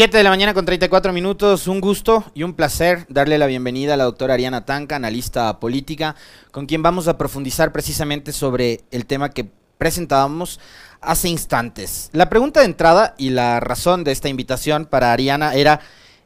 7 0.00 0.16
de 0.16 0.24
la 0.24 0.30
mañana 0.30 0.54
con 0.54 0.64
34 0.64 1.12
minutos, 1.12 1.68
un 1.68 1.78
gusto 1.78 2.24
y 2.32 2.42
un 2.42 2.54
placer 2.54 3.04
darle 3.10 3.36
la 3.36 3.44
bienvenida 3.44 3.92
a 3.92 3.96
la 3.98 4.04
doctora 4.04 4.32
Ariana 4.32 4.64
Tanca, 4.64 4.96
analista 4.96 5.60
política, 5.60 6.16
con 6.52 6.64
quien 6.64 6.82
vamos 6.82 7.06
a 7.06 7.18
profundizar 7.18 7.70
precisamente 7.70 8.32
sobre 8.32 8.80
el 8.92 9.04
tema 9.04 9.28
que 9.28 9.50
presentábamos 9.76 10.58
hace 11.02 11.28
instantes. 11.28 12.08
La 12.14 12.30
pregunta 12.30 12.60
de 12.60 12.66
entrada 12.66 13.14
y 13.18 13.28
la 13.28 13.60
razón 13.60 14.02
de 14.02 14.12
esta 14.12 14.30
invitación 14.30 14.86
para 14.86 15.12
Ariana 15.12 15.52
era, 15.52 15.80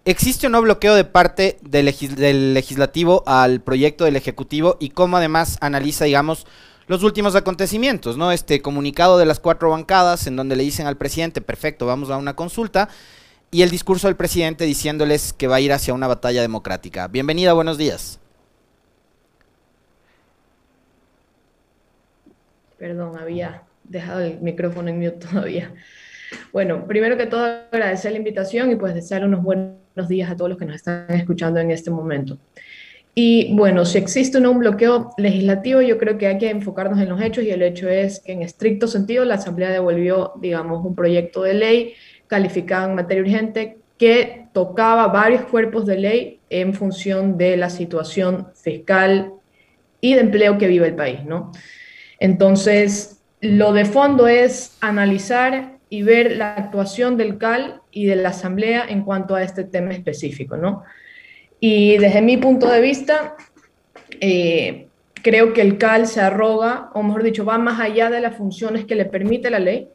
¿existe 0.04 0.46
o 0.46 0.50
no 0.50 0.62
bloqueo 0.62 0.94
de 0.94 1.04
parte 1.04 1.58
del, 1.60 2.54
legislativo 2.54 3.24
al 3.26 3.60
proyecto 3.60 4.04
del 4.04 4.14
Ejecutivo 4.14 4.76
y 4.78 4.90
cómo 4.90 5.16
además 5.16 5.58
analiza, 5.60 6.04
digamos, 6.04 6.46
los 6.86 7.02
últimos 7.02 7.34
acontecimientos, 7.34 8.16
¿no? 8.16 8.30
Este 8.30 8.62
comunicado 8.62 9.18
de 9.18 9.26
las 9.26 9.40
cuatro 9.40 9.70
bancadas 9.70 10.28
en 10.28 10.36
donde 10.36 10.54
le 10.54 10.62
dicen 10.62 10.86
al 10.86 10.96
presidente, 10.96 11.40
perfecto, 11.40 11.86
vamos 11.86 12.10
a 12.10 12.18
una 12.18 12.36
consulta, 12.36 12.88
y 13.54 13.62
el 13.62 13.70
discurso 13.70 14.08
del 14.08 14.16
presidente 14.16 14.64
diciéndoles 14.64 15.32
que 15.32 15.46
va 15.46 15.56
a 15.56 15.60
ir 15.60 15.72
hacia 15.72 15.94
una 15.94 16.08
batalla 16.08 16.42
democrática. 16.42 17.06
Bienvenida, 17.06 17.52
buenos 17.52 17.78
días. 17.78 18.18
Perdón, 22.76 23.16
había 23.16 23.62
dejado 23.84 24.22
el 24.22 24.40
micrófono 24.40 24.88
en 24.88 24.98
mute 24.98 25.28
todavía. 25.28 25.72
Bueno, 26.52 26.84
primero 26.88 27.16
que 27.16 27.26
todo 27.26 27.44
agradecer 27.70 28.10
la 28.10 28.18
invitación 28.18 28.72
y 28.72 28.74
pues 28.74 28.92
desear 28.92 29.24
unos 29.24 29.44
buenos 29.44 30.08
días 30.08 30.32
a 30.32 30.36
todos 30.36 30.50
los 30.50 30.58
que 30.58 30.64
nos 30.64 30.74
están 30.74 31.06
escuchando 31.10 31.60
en 31.60 31.70
este 31.70 31.92
momento. 31.92 32.36
Y 33.14 33.54
bueno, 33.54 33.84
si 33.84 33.98
existe 33.98 34.38
un 34.38 34.58
bloqueo 34.58 35.10
legislativo, 35.16 35.80
yo 35.80 35.96
creo 35.98 36.18
que 36.18 36.26
hay 36.26 36.38
que 36.38 36.50
enfocarnos 36.50 36.98
en 36.98 37.08
los 37.08 37.22
hechos 37.22 37.44
y 37.44 37.50
el 37.50 37.62
hecho 37.62 37.88
es 37.88 38.18
que 38.18 38.32
en 38.32 38.42
estricto 38.42 38.88
sentido 38.88 39.24
la 39.24 39.36
Asamblea 39.36 39.70
devolvió, 39.70 40.32
digamos, 40.40 40.84
un 40.84 40.96
proyecto 40.96 41.42
de 41.42 41.54
ley 41.54 41.94
calificado 42.34 42.88
en 42.88 42.96
materia 42.96 43.22
urgente 43.22 43.76
que 43.96 44.46
tocaba 44.52 45.06
varios 45.06 45.42
cuerpos 45.42 45.86
de 45.86 45.96
ley 45.96 46.40
en 46.50 46.74
función 46.74 47.38
de 47.38 47.56
la 47.56 47.70
situación 47.70 48.48
fiscal 48.56 49.34
y 50.00 50.14
de 50.14 50.20
empleo 50.20 50.58
que 50.58 50.66
vive 50.66 50.88
el 50.88 50.96
país, 50.96 51.24
¿no? 51.24 51.52
Entonces, 52.18 53.22
lo 53.40 53.72
de 53.72 53.84
fondo 53.84 54.26
es 54.26 54.76
analizar 54.80 55.78
y 55.88 56.02
ver 56.02 56.36
la 56.36 56.54
actuación 56.54 57.16
del 57.16 57.38
CAL 57.38 57.82
y 57.92 58.06
de 58.06 58.16
la 58.16 58.30
Asamblea 58.30 58.84
en 58.88 59.04
cuanto 59.04 59.36
a 59.36 59.44
este 59.44 59.62
tema 59.62 59.92
específico, 59.92 60.56
¿no? 60.56 60.82
Y 61.60 61.98
desde 61.98 62.20
mi 62.20 62.36
punto 62.36 62.68
de 62.68 62.80
vista, 62.80 63.36
eh, 64.20 64.88
creo 65.22 65.52
que 65.52 65.60
el 65.60 65.78
CAL 65.78 66.08
se 66.08 66.20
arroga, 66.20 66.90
o 66.94 67.02
mejor 67.04 67.22
dicho, 67.22 67.44
va 67.44 67.58
más 67.58 67.78
allá 67.78 68.10
de 68.10 68.20
las 68.20 68.34
funciones 68.34 68.86
que 68.86 68.96
le 68.96 69.04
permite 69.04 69.50
la 69.50 69.60
ley. 69.60 69.86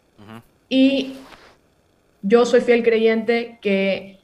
Y 0.70 1.16
yo 2.22 2.46
soy 2.46 2.62
fiel 2.62 2.84
creyente 2.84 3.58
que 3.62 4.20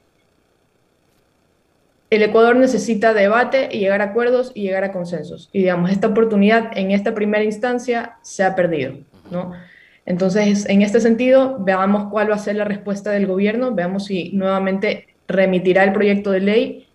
el 2.10 2.22
Ecuador 2.24 2.56
necesita 2.56 3.14
debate 3.14 3.70
y 3.72 3.80
llegar 3.80 4.02
a 4.02 4.06
acuerdos 4.06 4.52
y 4.54 4.62
llegar 4.62 4.84
a 4.84 4.92
consensos. 4.92 5.50
Y 5.52 5.60
digamos, 5.60 5.92
esta 5.92 6.08
oportunidad 6.08 6.78
en 6.78 6.92
esta 6.92 7.14
primera 7.14 7.44
instancia 7.44 8.18
se 8.22 8.44
ha 8.44 8.56
perdido, 8.56 8.94
¿no? 9.32 9.52
Entonces, 10.06 10.70
en 10.70 10.82
este 10.82 11.02
sentido, 11.02 11.58
veamos 11.60 12.12
cuál 12.12 12.30
va 12.30 12.36
a 12.36 12.40
ser 12.40 12.56
la 12.58 12.64
respuesta 12.64 13.12
del 13.12 13.26
gobierno, 13.26 13.74
veamos 13.74 14.06
si 14.06 14.32
nuevamente 14.34 15.08
remitirá 15.28 15.84
el 15.84 15.94
proyecto 15.94 16.32
de 16.32 16.40
ley 16.42 16.86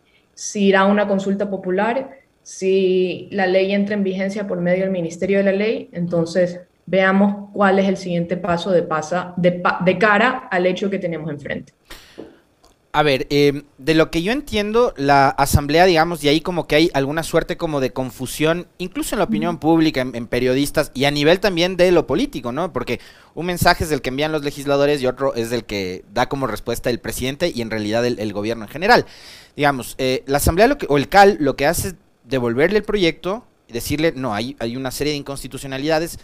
si 0.41 0.69
irá 0.69 0.81
a 0.81 0.87
una 0.87 1.07
consulta 1.07 1.51
popular, 1.51 2.19
si 2.43 3.29
la 3.31 3.47
ley 3.47 3.75
entra 3.75 3.95
en 3.95 4.03
vigencia 4.03 4.47
por 4.47 4.59
medio 4.63 4.85
del 4.85 4.91
Ministerio 4.91 5.37
de 5.37 5.45
la 5.45 5.53
Ley, 5.53 5.91
entonces 5.93 6.63
veamos 6.91 7.51
cuál 7.53 7.79
es 7.79 7.89
el 7.89 7.97
siguiente 7.97 8.37
paso 8.37 8.73
de, 8.73 8.83
pasa, 8.83 9.33
de, 9.37 9.63
de 9.85 9.99
cara 9.99 10.49
al 10.51 10.67
hecho 10.67 10.91
que 10.91 10.99
tenemos 10.99 11.31
enfrente. 11.31 11.73
A 12.93 13.05
ver, 13.05 13.29
em, 13.31 13.63
de 13.79 13.95
lo 13.95 14.11
que 14.11 14.21
yo 14.23 14.33
entiendo, 14.33 14.93
la 14.97 15.29
asamblea, 15.29 15.85
digamos, 15.85 16.25
y 16.25 16.29
ahí 16.29 16.41
como 16.41 16.67
que 16.67 16.75
hay 16.75 16.91
alguna 16.93 17.23
suerte 17.23 17.57
como 17.57 17.79
de 17.79 17.93
confusión, 17.93 18.67
incluso 18.79 19.15
en 19.15 19.21
la 19.21 19.27
opinión 19.27 19.59
pública, 19.59 20.01
en, 20.01 20.27
periodistas 20.27 20.91
y 20.93 21.05
a 21.05 21.13
nivel 21.13 21.39
también 21.39 21.77
de 21.77 21.93
lo 21.93 22.09
político, 22.09 22.51
¿no? 22.51 22.73
Porque 22.73 22.99
un 23.37 23.47
mensaje 23.47 23.85
es 23.85 23.93
el 23.93 24.03
que 24.03 24.09
envían 24.09 24.33
los 24.33 24.43
legisladores 24.43 25.01
y 25.01 25.07
otro 25.07 25.37
es 25.37 25.53
el 25.53 25.65
que 25.65 26.05
da 26.13 26.29
como 26.29 26.49
respuesta 26.49 26.91
el 26.91 26.99
presidente 26.99 27.53
y 27.55 27.61
en 27.63 27.71
realidad 27.71 28.05
el, 28.05 28.33
gobierno 28.33 28.65
en 28.65 28.71
general. 28.71 29.07
Digamos, 29.55 29.95
eh, 29.99 30.25
la 30.27 30.39
asamblea 30.39 30.67
lo 30.67 30.77
que, 30.77 30.87
o 30.89 30.99
el 30.99 31.09
CAL 31.09 31.37
lo 31.39 31.55
que 31.55 31.67
hace 31.67 31.89
es 31.89 31.95
devolverle 32.25 32.79
el 32.79 32.85
proyecto 32.85 33.45
y 33.69 33.73
decirle, 33.73 34.15
no, 34.17 34.35
hay, 34.35 34.57
hay 34.59 34.77
una 34.77 34.91
serie 34.91 35.13
de 35.13 35.19
inconstitucionalidades, 35.19 36.19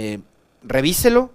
eh, 0.00 0.20
revíselo, 0.62 1.32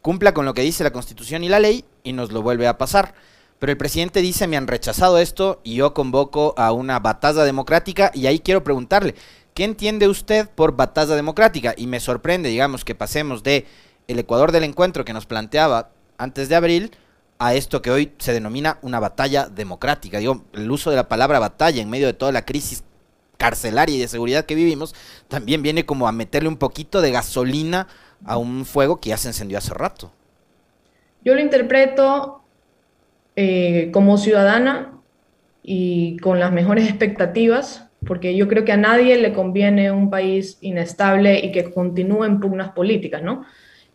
cumpla 0.00 0.32
con 0.32 0.46
lo 0.46 0.54
que 0.54 0.62
dice 0.62 0.82
la 0.82 0.92
constitución 0.94 1.44
y 1.44 1.50
la 1.50 1.60
ley 1.60 1.84
y 2.02 2.14
nos 2.14 2.32
lo 2.32 2.40
vuelve 2.40 2.66
a 2.66 2.78
pasar. 2.78 3.12
Pero 3.58 3.70
el 3.70 3.76
presidente 3.76 4.22
dice, 4.22 4.46
me 4.46 4.56
han 4.56 4.66
rechazado 4.66 5.18
esto 5.18 5.60
y 5.62 5.74
yo 5.74 5.92
convoco 5.92 6.54
a 6.56 6.72
una 6.72 7.00
batalla 7.00 7.44
democrática 7.44 8.10
y 8.14 8.28
ahí 8.28 8.38
quiero 8.38 8.64
preguntarle, 8.64 9.14
¿qué 9.52 9.64
entiende 9.64 10.08
usted 10.08 10.48
por 10.48 10.74
batalla 10.74 11.14
democrática? 11.14 11.74
Y 11.76 11.86
me 11.86 12.00
sorprende, 12.00 12.48
digamos, 12.48 12.82
que 12.82 12.94
pasemos 12.94 13.42
de 13.42 13.66
el 14.08 14.18
Ecuador 14.18 14.52
del 14.52 14.64
encuentro 14.64 15.04
que 15.04 15.12
nos 15.12 15.26
planteaba 15.26 15.90
antes 16.16 16.48
de 16.48 16.56
abril 16.56 16.92
a 17.38 17.52
esto 17.52 17.82
que 17.82 17.90
hoy 17.90 18.14
se 18.16 18.32
denomina 18.32 18.78
una 18.80 19.00
batalla 19.00 19.50
democrática. 19.50 20.16
Digo, 20.16 20.46
el 20.54 20.70
uso 20.70 20.88
de 20.88 20.96
la 20.96 21.08
palabra 21.08 21.40
batalla 21.40 21.82
en 21.82 21.90
medio 21.90 22.06
de 22.06 22.14
toda 22.14 22.32
la 22.32 22.46
crisis 22.46 22.84
carcelaria 23.42 23.96
y 23.96 23.98
de 23.98 24.06
seguridad 24.06 24.44
que 24.44 24.54
vivimos, 24.54 24.94
también 25.26 25.62
viene 25.62 25.84
como 25.84 26.06
a 26.06 26.12
meterle 26.12 26.48
un 26.48 26.58
poquito 26.58 27.00
de 27.00 27.10
gasolina 27.10 27.88
a 28.24 28.36
un 28.36 28.64
fuego 28.64 29.00
que 29.00 29.08
ya 29.08 29.16
se 29.16 29.26
encendió 29.26 29.58
hace 29.58 29.74
rato. 29.74 30.12
Yo 31.24 31.34
lo 31.34 31.40
interpreto 31.40 32.40
eh, 33.34 33.90
como 33.92 34.16
ciudadana 34.16 34.92
y 35.60 36.18
con 36.18 36.38
las 36.38 36.52
mejores 36.52 36.88
expectativas, 36.88 37.88
porque 38.06 38.36
yo 38.36 38.46
creo 38.46 38.64
que 38.64 38.70
a 38.70 38.76
nadie 38.76 39.16
le 39.16 39.32
conviene 39.32 39.90
un 39.90 40.08
país 40.08 40.58
inestable 40.60 41.40
y 41.40 41.50
que 41.50 41.72
continúe 41.72 42.24
en 42.24 42.38
pugnas 42.38 42.70
políticas, 42.70 43.24
¿no? 43.24 43.44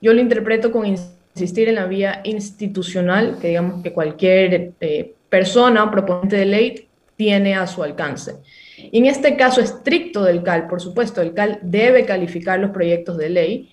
Yo 0.01 0.13
lo 0.13 0.19
interpreto 0.19 0.73
con 0.73 0.85
insistir 0.85 1.69
en 1.69 1.75
la 1.75 1.85
vía 1.85 2.19
institucional, 2.25 3.37
que 3.39 3.47
digamos 3.47 3.81
que 3.81 3.93
cualquier 3.93 4.73
eh, 4.81 5.13
persona 5.29 5.85
o 5.85 5.91
proponente 5.91 6.35
de 6.35 6.45
ley 6.45 6.87
tiene 7.15 7.55
a 7.55 7.65
su 7.65 7.81
alcance. 7.81 8.35
Y 8.77 8.99
en 8.99 9.05
este 9.07 9.35
caso 9.35 9.59
estricto 9.59 10.23
del 10.23 10.43
CAL, 10.43 10.67
por 10.67 10.81
supuesto, 10.81 11.21
el 11.21 11.33
CAL 11.33 11.59
debe 11.63 12.05
calificar 12.05 12.59
los 12.59 12.71
proyectos 12.71 13.17
de 13.17 13.29
ley, 13.29 13.69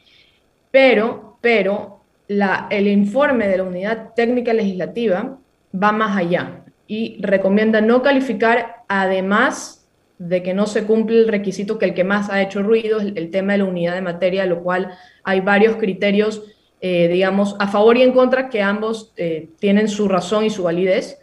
pero, 0.71 1.39
pero 1.41 2.01
el 2.27 2.89
informe 2.89 3.47
de 3.49 3.59
la 3.59 3.65
Unidad 3.65 4.15
Técnica 4.17 4.53
Legislativa 4.55 5.39
va 5.75 5.93
más 5.93 6.17
allá 6.17 6.65
y 6.87 7.19
recomienda 7.21 7.81
no 7.81 8.03
calificar 8.03 8.77
además 8.89 9.87
de 10.19 10.43
que 10.43 10.55
no 10.55 10.67
se 10.67 10.85
cumple 10.85 11.19
el 11.19 11.29
requisito 11.29 11.79
que 11.79 11.87
el 11.87 11.95
que 11.95 12.05
más 12.05 12.31
ha 12.31 12.41
hecho 12.41 12.63
ruido 12.63 13.01
es 13.01 13.13
el, 13.15 13.31
tema 13.31 13.53
de 13.53 13.59
la 13.59 13.65
unidad 13.65 13.95
de 13.95 14.01
materia, 14.01 14.47
lo 14.47 14.63
cual 14.63 14.97
hay 15.23 15.41
varios 15.41 15.77
criterios, 15.77 16.43
eh, 16.81 17.09
digamos, 17.09 17.57
a 17.59 17.69
favor 17.69 17.97
y 17.97 18.03
en 18.03 18.13
contra 18.13 18.49
que 18.49 18.63
ambos 18.63 19.13
eh, 19.17 19.51
tienen 19.59 19.89
su 19.89 20.09
razón 20.09 20.45
y 20.45 20.51
su 20.51 20.63
validez. 20.63 21.19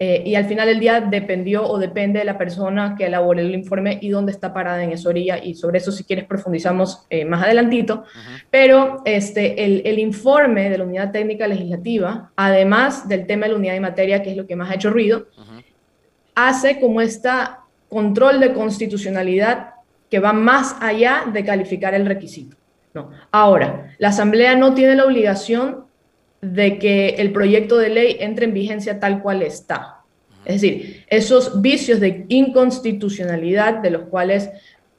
Eh, 0.00 0.22
y 0.24 0.36
al 0.36 0.44
final 0.44 0.68
del 0.68 0.78
día 0.78 1.00
dependió 1.00 1.66
o 1.66 1.76
depende 1.76 2.20
de 2.20 2.24
la 2.24 2.38
persona 2.38 2.94
que 2.96 3.06
elabore 3.06 3.42
el 3.42 3.52
informe 3.52 3.98
y 4.00 4.10
dónde 4.10 4.30
está 4.30 4.52
parada 4.54 4.82
en 4.84 4.92
esa 4.92 5.08
orilla, 5.08 5.42
y 5.42 5.54
sobre 5.54 5.78
eso 5.78 5.90
si 5.90 6.04
quieres 6.04 6.24
profundizamos 6.24 7.04
eh, 7.10 7.24
más 7.24 7.42
adelantito, 7.42 8.04
pero 8.48 9.02
este, 9.04 9.64
el, 9.64 9.82
el, 9.84 9.98
informe 9.98 10.70
de 10.70 10.78
la 10.78 10.84
unidad 10.84 11.10
técnica 11.10 11.48
legislativa, 11.48 12.30
además 12.36 13.08
del 13.08 13.26
tema 13.26 13.46
de 13.46 13.52
la 13.52 13.58
unidad 13.58 13.72
de 13.72 13.80
materia, 13.80 14.22
que 14.22 14.30
es 14.30 14.36
lo 14.36 14.46
que 14.46 14.54
más 14.54 14.70
ha 14.70 14.74
hecho 14.74 14.90
ruido, 14.90 15.26
hace 16.36 16.78
como 16.78 17.00
este 17.00 17.30
control 17.88 18.38
de 18.38 18.52
constitucionalidad 18.52 19.70
que 20.08 20.20
va 20.20 20.32
más 20.32 20.76
allá 20.80 21.24
de 21.32 21.44
calificar 21.44 21.94
el 21.94 22.06
requisito. 22.06 22.56
No. 22.94 23.10
Ahora, 23.32 23.94
la 23.98 24.08
Asamblea 24.08 24.54
no 24.54 24.74
tiene 24.74 24.94
la 24.94 25.04
obligación 25.04 25.87
de 26.40 26.78
que 26.78 27.10
el 27.10 27.32
proyecto 27.32 27.78
de 27.78 27.88
ley 27.88 28.16
entre 28.20 28.46
en 28.46 28.54
vigencia 28.54 29.00
tal 29.00 29.22
cual 29.22 29.42
está. 29.42 30.02
Es 30.44 30.60
decir, 30.60 31.04
esos 31.08 31.60
vicios 31.60 32.00
de 32.00 32.24
inconstitucionalidad 32.28 33.78
de 33.78 33.90
los 33.90 34.02
cuales 34.04 34.50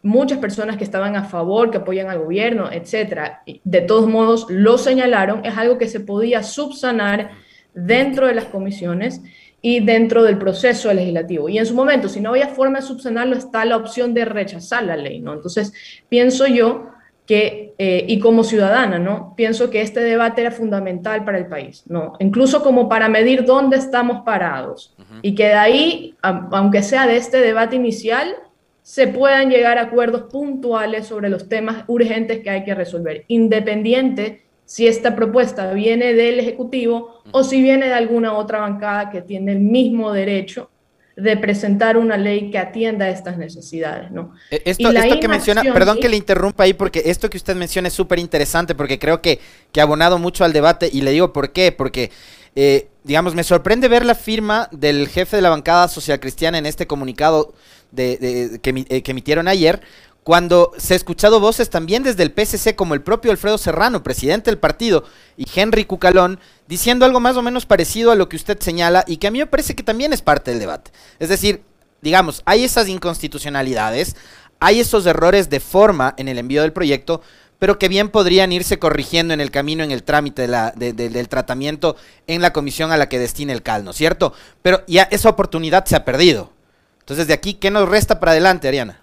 muchas 0.02 0.38
personas 0.38 0.78
que 0.78 0.84
estaban 0.84 1.16
a 1.16 1.24
favor, 1.24 1.72
que 1.72 1.78
apoyan 1.78 2.10
al 2.10 2.20
gobierno, 2.20 2.72
etcétera, 2.72 3.42
de 3.64 3.82
todos 3.82 4.08
modos 4.08 4.46
lo 4.50 4.78
señalaron, 4.78 5.46
es 5.46 5.58
algo 5.58 5.78
que 5.78 5.88
se 5.88 6.00
podía 6.00 6.44
subsanar 6.44 7.32
dentro 7.74 8.28
de 8.28 8.36
las 8.36 8.46
comisiones 8.46 9.22
y 9.62 9.82
dentro 9.82 10.24
del 10.24 10.38
proceso 10.38 10.94
legislativo. 10.94 11.50
Y 11.50 11.58
en 11.58 11.66
su 11.66 11.74
momento, 11.74 12.08
si 12.08 12.22
no 12.22 12.30
había 12.30 12.48
forma 12.48 12.80
de 12.80 12.86
subsanarlo, 12.86 13.36
está 13.36 13.66
la 13.66 13.78
opción 13.78 14.14
de 14.14 14.26
rechazar 14.26 14.84
la 14.84 14.96
ley, 14.96 15.20
¿no? 15.20 15.34
Entonces, 15.34 15.74
pienso 16.08 16.48
yo 16.48 16.92
que, 17.30 17.76
eh, 17.78 18.06
y 18.08 18.18
como 18.18 18.44
ciudadana, 18.44 18.98
¿no? 18.98 19.36
Pienso 19.36 19.70
que 19.70 19.84
este 19.84 20.00
debate 20.00 20.42
era 20.42 20.50
fundamental 20.50 21.24
para 21.24 21.38
el 21.38 21.46
país, 21.46 21.84
¿no? 21.86 22.14
Incluso 22.18 22.64
como 22.64 22.90
para 22.90 23.08
medir 23.08 23.46
dónde 23.46 23.78
estamos 23.78 24.24
parados 24.26 24.96
y 25.22 25.36
que 25.36 25.46
de 25.46 25.54
ahí, 25.54 26.16
aunque 26.24 26.82
sea 26.82 27.06
de 27.06 27.18
este 27.18 27.38
debate 27.38 27.76
inicial, 27.76 28.34
se 28.82 29.08
puedan 29.08 29.52
llegar 29.52 29.78
a 29.78 29.84
acuerdos 29.84 30.24
puntuales 30.24 31.06
sobre 31.06 31.30
los 31.30 31.48
temas 31.48 31.84
urgentes 31.86 32.40
que 32.40 32.50
hay 32.50 32.64
que 32.64 32.74
resolver, 32.74 33.26
independiente 33.28 34.42
si 34.66 34.88
esta 34.88 35.16
propuesta 35.16 35.72
viene 35.72 36.16
del 36.16 36.40
Ejecutivo 36.40 37.22
o 37.30 37.44
si 37.44 37.62
viene 37.62 37.90
de 37.90 37.94
alguna 37.94 38.34
otra 38.34 38.58
bancada 38.58 39.12
que 39.12 39.22
tiene 39.22 39.52
el 39.52 39.60
mismo 39.60 40.12
derecho 40.12 40.72
de 41.16 41.38
presentar 41.38 41.98
una 41.98 42.18
ley 42.18 42.50
que 42.52 42.58
atienda 42.58 43.06
a 43.06 43.10
estas 43.10 43.38
necesidades, 43.38 44.12
¿no? 44.12 44.34
E, 44.52 44.62
esto, 44.66 44.90
que 45.20 45.28
menciona, 45.28 45.62
perdón 45.62 46.00
que 46.00 46.10
le 46.10 46.18
interrumpa 46.18 46.64
ahí, 46.64 46.74
porque 46.74 47.04
esto 47.06 47.30
que 47.30 47.38
usted 47.38 47.56
menciona 47.56 47.88
es 47.88 47.94
súper 47.94 48.20
interesante, 48.20 48.76
porque 48.76 49.00
creo 49.00 49.22
que, 49.22 49.40
que 49.72 49.82
ha 49.82 49.84
abonado 49.84 50.18
mucho 50.18 50.44
al 50.46 50.54
debate, 50.54 50.90
y 50.92 51.02
le 51.02 51.12
digo 51.12 51.34
por 51.34 51.52
qué, 51.52 51.72
porque, 51.72 52.12
eh, 52.56 52.88
digamos, 53.04 53.36
me 53.36 53.44
sorprende 53.44 53.88
ver 53.88 54.06
la 54.06 54.16
firma 54.16 54.70
del 54.72 55.08
jefe 55.08 55.36
de 55.36 55.42
la 55.42 55.50
bancada 55.50 55.88
social 55.88 56.20
cristiana 56.20 56.58
en 56.58 56.66
este 56.66 56.88
comunicado 56.88 57.54
de, 57.92 58.60
que, 58.62 58.86
eh, 58.90 59.02
que 59.02 59.12
emitieron 59.12 59.48
ayer, 59.48 59.82
cuando 60.30 60.74
se 60.78 60.94
ha 60.94 60.96
escuchado 60.96 61.40
voces 61.40 61.72
también 61.72 62.04
desde 62.04 62.22
el 62.22 62.32
PSC 62.32 62.76
como 62.76 62.94
el 62.94 63.02
propio 63.02 63.32
Alfredo 63.32 63.58
Serrano, 63.58 64.04
presidente 64.04 64.52
del 64.52 64.60
partido, 64.60 65.04
y 65.36 65.48
Henry 65.56 65.86
Cucalón, 65.86 66.40
diciendo 66.68 67.04
algo 67.04 67.20
más 67.20 67.36
o 67.36 67.42
menos 67.42 67.66
parecido 67.66 68.12
a 68.12 68.16
lo 68.16 68.30
que 68.30 68.36
usted 68.36 68.60
señala 68.60 69.04
y 69.08 69.18
que 69.18 69.26
a 69.26 69.32
mí 69.32 69.40
me 69.40 69.48
parece 69.48 69.74
que 69.74 69.82
también 69.82 70.14
es 70.14 70.22
parte 70.22 70.52
del 70.52 70.60
debate. 70.60 70.92
Es 71.18 71.30
decir, 71.30 71.64
digamos, 72.04 72.44
hay 72.46 72.64
esas 72.64 72.88
inconstitucionalidades, 72.90 74.16
hay 74.60 74.80
esos 74.80 75.08
errores 75.08 75.50
de 75.50 75.60
forma 75.60 76.14
en 76.16 76.28
el 76.28 76.38
envío 76.38 76.62
del 76.62 76.74
proyecto, 76.74 77.24
pero 77.58 77.80
que 77.80 77.88
bien 77.88 78.10
podrían 78.10 78.52
irse 78.52 78.78
corrigiendo 78.78 79.34
en 79.34 79.42
el 79.42 79.50
camino, 79.50 79.84
en 79.84 79.90
el 79.90 80.04
trámite 80.04 80.48
del 80.48 81.28
tratamiento 81.28 81.96
en 82.28 82.44
la 82.44 82.54
comisión 82.54 82.92
a 82.92 82.98
la 82.98 83.10
que 83.10 83.18
destina 83.18 83.52
el 83.52 83.64
CAL, 83.64 83.84
¿no 83.84 83.90
es 83.90 83.98
cierto? 83.98 84.36
Pero 84.62 84.84
ya 84.86 85.08
esa 85.10 85.30
oportunidad 85.30 85.86
se 85.86 85.96
ha 85.96 86.06
perdido. 86.06 86.54
Entonces, 87.00 87.26
de 87.26 87.34
aquí, 87.34 87.56
¿qué 87.56 87.72
nos 87.72 87.90
resta 87.90 88.20
para 88.20 88.34
adelante, 88.34 88.68
Ariana? 88.68 88.99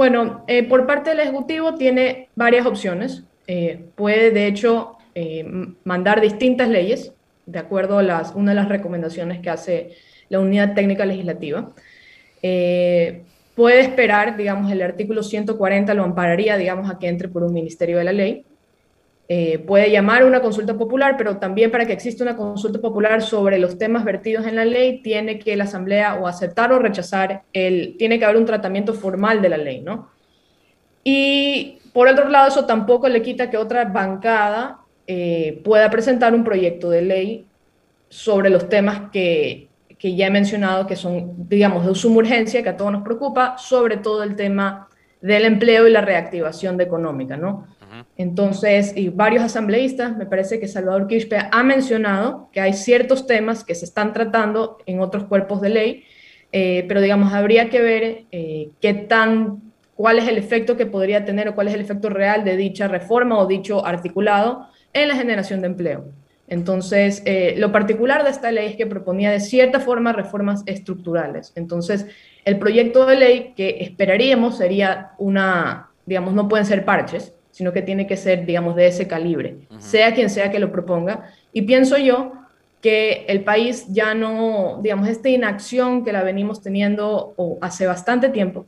Bueno, 0.00 0.44
eh, 0.46 0.62
por 0.62 0.86
parte 0.86 1.10
del 1.10 1.20
Ejecutivo 1.20 1.74
tiene 1.74 2.30
varias 2.34 2.64
opciones. 2.64 3.22
Eh, 3.46 3.84
puede, 3.96 4.30
de 4.30 4.46
hecho, 4.46 4.96
eh, 5.14 5.44
mandar 5.84 6.22
distintas 6.22 6.70
leyes, 6.70 7.12
de 7.44 7.58
acuerdo 7.58 7.98
a 7.98 8.02
las, 8.02 8.34
una 8.34 8.52
de 8.52 8.54
las 8.54 8.70
recomendaciones 8.70 9.40
que 9.40 9.50
hace 9.50 9.90
la 10.30 10.40
Unidad 10.40 10.72
Técnica 10.72 11.04
Legislativa. 11.04 11.74
puede 13.54 13.80
esperar, 13.80 14.38
digamos, 14.38 14.72
el 14.72 14.80
artículo 14.80 15.22
140 15.22 15.92
lo 15.92 16.04
ampararía, 16.04 16.56
digamos, 16.56 16.90
a 16.90 16.98
que 16.98 17.06
entre 17.06 17.28
por 17.28 17.42
un 17.42 17.52
Ministerio 17.52 17.98
de 17.98 18.04
la 18.04 18.12
Ley. 18.12 18.46
Eh, 19.32 19.60
puede 19.60 19.92
llamar 19.92 20.24
una 20.24 20.42
consulta 20.42 20.76
popular, 20.76 21.14
pero 21.16 21.36
también 21.36 21.70
para 21.70 21.86
que 21.86 21.92
exista 21.92 22.24
una 22.24 22.36
consulta 22.36 22.80
popular 22.80 23.22
sobre 23.22 23.60
los 23.60 23.78
temas 23.78 24.04
vertidos 24.04 24.44
en 24.44 24.56
la 24.56 24.64
ley, 24.64 25.02
tiene 25.02 25.38
que 25.38 25.54
la 25.54 25.64
Asamblea 25.64 26.16
o 26.16 26.26
aceptar 26.26 26.72
o 26.72 26.80
rechazar, 26.80 27.44
el, 27.52 27.94
tiene 27.96 28.18
que 28.18 28.24
haber 28.24 28.38
un 28.38 28.44
tratamiento 28.44 28.92
formal 28.92 29.40
de 29.40 29.48
la 29.48 29.56
ley, 29.56 29.82
¿no? 29.82 30.10
Y 31.04 31.78
por 31.92 32.08
otro 32.08 32.28
lado, 32.28 32.48
eso 32.48 32.66
tampoco 32.66 33.08
le 33.08 33.22
quita 33.22 33.50
que 33.50 33.56
otra 33.56 33.84
bancada 33.84 34.80
eh, 35.06 35.60
pueda 35.62 35.88
presentar 35.90 36.34
un 36.34 36.42
proyecto 36.42 36.90
de 36.90 37.02
ley 37.02 37.46
sobre 38.08 38.50
los 38.50 38.68
temas 38.68 39.12
que, 39.12 39.68
que 39.96 40.16
ya 40.16 40.26
he 40.26 40.30
mencionado, 40.30 40.88
que 40.88 40.96
son, 40.96 41.48
digamos, 41.48 41.86
de 41.86 41.94
suma 41.94 42.16
urgencia, 42.16 42.64
que 42.64 42.70
a 42.70 42.76
todos 42.76 42.90
nos 42.90 43.04
preocupa, 43.04 43.56
sobre 43.58 43.98
todo 43.98 44.24
el 44.24 44.34
tema 44.34 44.88
del 45.20 45.44
empleo 45.44 45.86
y 45.86 45.92
la 45.92 46.00
reactivación 46.00 46.80
económica, 46.80 47.36
¿no? 47.36 47.68
Entonces, 48.20 48.92
y 48.94 49.08
varios 49.08 49.42
asambleístas, 49.42 50.14
me 50.14 50.26
parece 50.26 50.60
que 50.60 50.68
Salvador 50.68 51.06
Quispe 51.06 51.38
ha 51.50 51.62
mencionado 51.62 52.50
que 52.52 52.60
hay 52.60 52.74
ciertos 52.74 53.26
temas 53.26 53.64
que 53.64 53.74
se 53.74 53.86
están 53.86 54.12
tratando 54.12 54.76
en 54.84 55.00
otros 55.00 55.24
cuerpos 55.24 55.62
de 55.62 55.70
ley, 55.70 56.04
eh, 56.52 56.84
pero 56.86 57.00
digamos, 57.00 57.32
habría 57.32 57.70
que 57.70 57.80
ver 57.80 58.24
eh, 58.30 58.72
qué 58.82 58.92
tan, 58.92 59.72
cuál 59.94 60.18
es 60.18 60.28
el 60.28 60.36
efecto 60.36 60.76
que 60.76 60.84
podría 60.84 61.24
tener 61.24 61.48
o 61.48 61.54
cuál 61.54 61.68
es 61.68 61.74
el 61.74 61.80
efecto 61.80 62.10
real 62.10 62.44
de 62.44 62.58
dicha 62.58 62.88
reforma 62.88 63.38
o 63.38 63.46
dicho 63.46 63.86
articulado 63.86 64.66
en 64.92 65.08
la 65.08 65.16
generación 65.16 65.62
de 65.62 65.68
empleo. 65.68 66.04
Entonces, 66.46 67.22
eh, 67.24 67.54
lo 67.56 67.72
particular 67.72 68.22
de 68.22 68.32
esta 68.32 68.52
ley 68.52 68.66
es 68.66 68.76
que 68.76 68.86
proponía 68.86 69.30
de 69.30 69.40
cierta 69.40 69.80
forma 69.80 70.12
reformas 70.12 70.62
estructurales. 70.66 71.54
Entonces, 71.54 72.04
el 72.44 72.58
proyecto 72.58 73.06
de 73.06 73.16
ley 73.16 73.54
que 73.56 73.78
esperaríamos 73.80 74.58
sería 74.58 75.12
una, 75.16 75.88
digamos, 76.04 76.34
no 76.34 76.48
pueden 76.48 76.66
ser 76.66 76.84
parches, 76.84 77.32
sino 77.50 77.72
que 77.72 77.82
tiene 77.82 78.06
que 78.06 78.16
ser, 78.16 78.46
digamos, 78.46 78.76
de 78.76 78.86
ese 78.86 79.06
calibre, 79.06 79.56
sea 79.78 80.14
quien 80.14 80.30
sea 80.30 80.50
que 80.50 80.58
lo 80.58 80.70
proponga. 80.72 81.32
Y 81.52 81.62
pienso 81.62 81.98
yo 81.98 82.32
que 82.80 83.24
el 83.28 83.44
país 83.44 83.86
ya 83.88 84.14
no, 84.14 84.80
digamos, 84.82 85.08
esta 85.08 85.28
inacción 85.28 86.04
que 86.04 86.12
la 86.12 86.22
venimos 86.22 86.62
teniendo 86.62 87.34
hace 87.60 87.86
bastante 87.86 88.28
tiempo, 88.30 88.66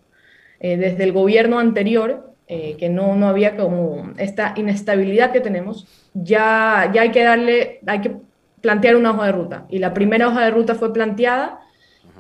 eh, 0.61 0.76
desde 0.76 1.05
el 1.05 1.12
gobierno 1.12 1.58
anterior, 1.58 2.34
eh, 2.49 2.76
que 2.79 2.88
no, 2.88 3.17
no 3.17 3.29
había 3.29 3.56
como 3.56 4.12
esta 4.19 4.52
inestabilidad 4.56 5.32
que 5.32 5.40
tenemos, 5.40 5.87
ya, 6.12 6.90
ya 6.93 7.02
hay 7.02 7.11
que 7.11 7.23
darle, 7.23 7.81
hay 7.87 8.00
que 8.00 8.17
plantear 8.61 8.96
una 8.96 9.12
hoja 9.12 9.26
de 9.26 9.32
ruta. 9.32 9.67
Y 9.70 9.79
la 9.79 9.94
primera 9.94 10.29
hoja 10.29 10.44
de 10.44 10.50
ruta 10.50 10.75
fue 10.75 10.93
planteada 10.93 11.61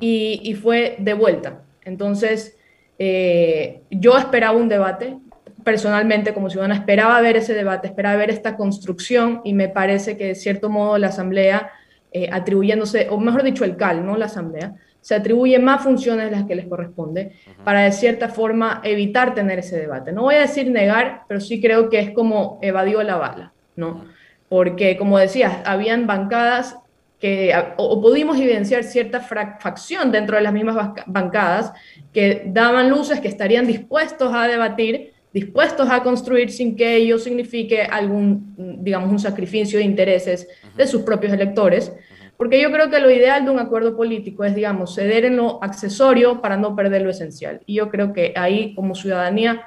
y, 0.00 0.40
y 0.42 0.54
fue 0.54 0.96
devuelta. 0.98 1.62
Entonces, 1.84 2.56
eh, 2.98 3.82
yo 3.90 4.16
esperaba 4.16 4.56
un 4.56 4.68
debate, 4.68 5.16
personalmente 5.64 6.34
como 6.34 6.50
ciudadana 6.50 6.74
esperaba 6.74 7.20
ver 7.20 7.36
ese 7.36 7.54
debate, 7.54 7.88
esperaba 7.88 8.16
ver 8.16 8.30
esta 8.30 8.56
construcción 8.56 9.40
y 9.44 9.54
me 9.54 9.68
parece 9.68 10.16
que 10.16 10.26
de 10.26 10.34
cierto 10.34 10.70
modo 10.70 10.98
la 10.98 11.08
Asamblea, 11.08 11.70
eh, 12.12 12.28
atribuyéndose, 12.30 13.08
o 13.10 13.18
mejor 13.18 13.42
dicho 13.42 13.64
el 13.64 13.76
CAL, 13.76 14.04
no 14.04 14.16
la 14.16 14.26
Asamblea, 14.26 14.74
se 15.00 15.16
atribuye 15.16 15.58
más 15.58 15.82
funciones 15.82 16.26
de 16.26 16.30
las 16.30 16.44
que 16.44 16.54
les 16.54 16.66
corresponde 16.66 17.32
para 17.64 17.80
de 17.82 17.92
cierta 17.92 18.28
forma 18.28 18.80
evitar 18.84 19.34
tener 19.34 19.58
ese 19.58 19.78
debate. 19.78 20.12
No 20.12 20.22
voy 20.22 20.36
a 20.36 20.40
decir 20.40 20.70
negar, 20.70 21.22
pero 21.26 21.40
sí 21.40 21.60
creo 21.60 21.90
que 21.90 21.98
es 21.98 22.10
como 22.12 22.58
evadió 22.62 23.02
la 23.02 23.16
bala, 23.16 23.52
¿no? 23.74 24.04
Porque 24.48 24.96
como 24.96 25.18
decías, 25.18 25.58
habían 25.64 26.06
bancadas 26.06 26.76
que, 27.18 27.52
o, 27.76 28.00
pudimos 28.00 28.36
evidenciar 28.38 28.84
cierta 28.84 29.20
facción 29.20 30.12
dentro 30.12 30.36
de 30.36 30.42
las 30.42 30.52
mismas 30.52 30.92
bancadas 31.06 31.72
que 32.12 32.42
daban 32.46 32.90
luces 32.90 33.20
que 33.20 33.28
estarían 33.28 33.66
dispuestos 33.66 34.32
a 34.34 34.46
debatir 34.46 35.11
dispuestos 35.32 35.88
a 35.90 36.02
construir 36.02 36.50
sin 36.50 36.76
que 36.76 36.96
ello 36.96 37.18
signifique 37.18 37.82
algún, 37.82 38.54
digamos, 38.82 39.10
un 39.10 39.18
sacrificio 39.18 39.78
de 39.78 39.84
intereses 39.84 40.48
de 40.76 40.86
sus 40.86 41.02
propios 41.02 41.32
electores, 41.32 41.92
porque 42.36 42.60
yo 42.60 42.72
creo 42.72 42.90
que 42.90 43.00
lo 43.00 43.10
ideal 43.10 43.44
de 43.44 43.50
un 43.50 43.58
acuerdo 43.58 43.96
político 43.96 44.44
es, 44.44 44.54
digamos, 44.54 44.94
ceder 44.94 45.24
en 45.24 45.36
lo 45.36 45.62
accesorio 45.62 46.40
para 46.40 46.56
no 46.56 46.74
perder 46.74 47.02
lo 47.02 47.10
esencial. 47.10 47.60
Y 47.66 47.74
yo 47.74 47.88
creo 47.88 48.12
que 48.12 48.32
ahí, 48.36 48.74
como 48.74 48.94
ciudadanía, 48.94 49.62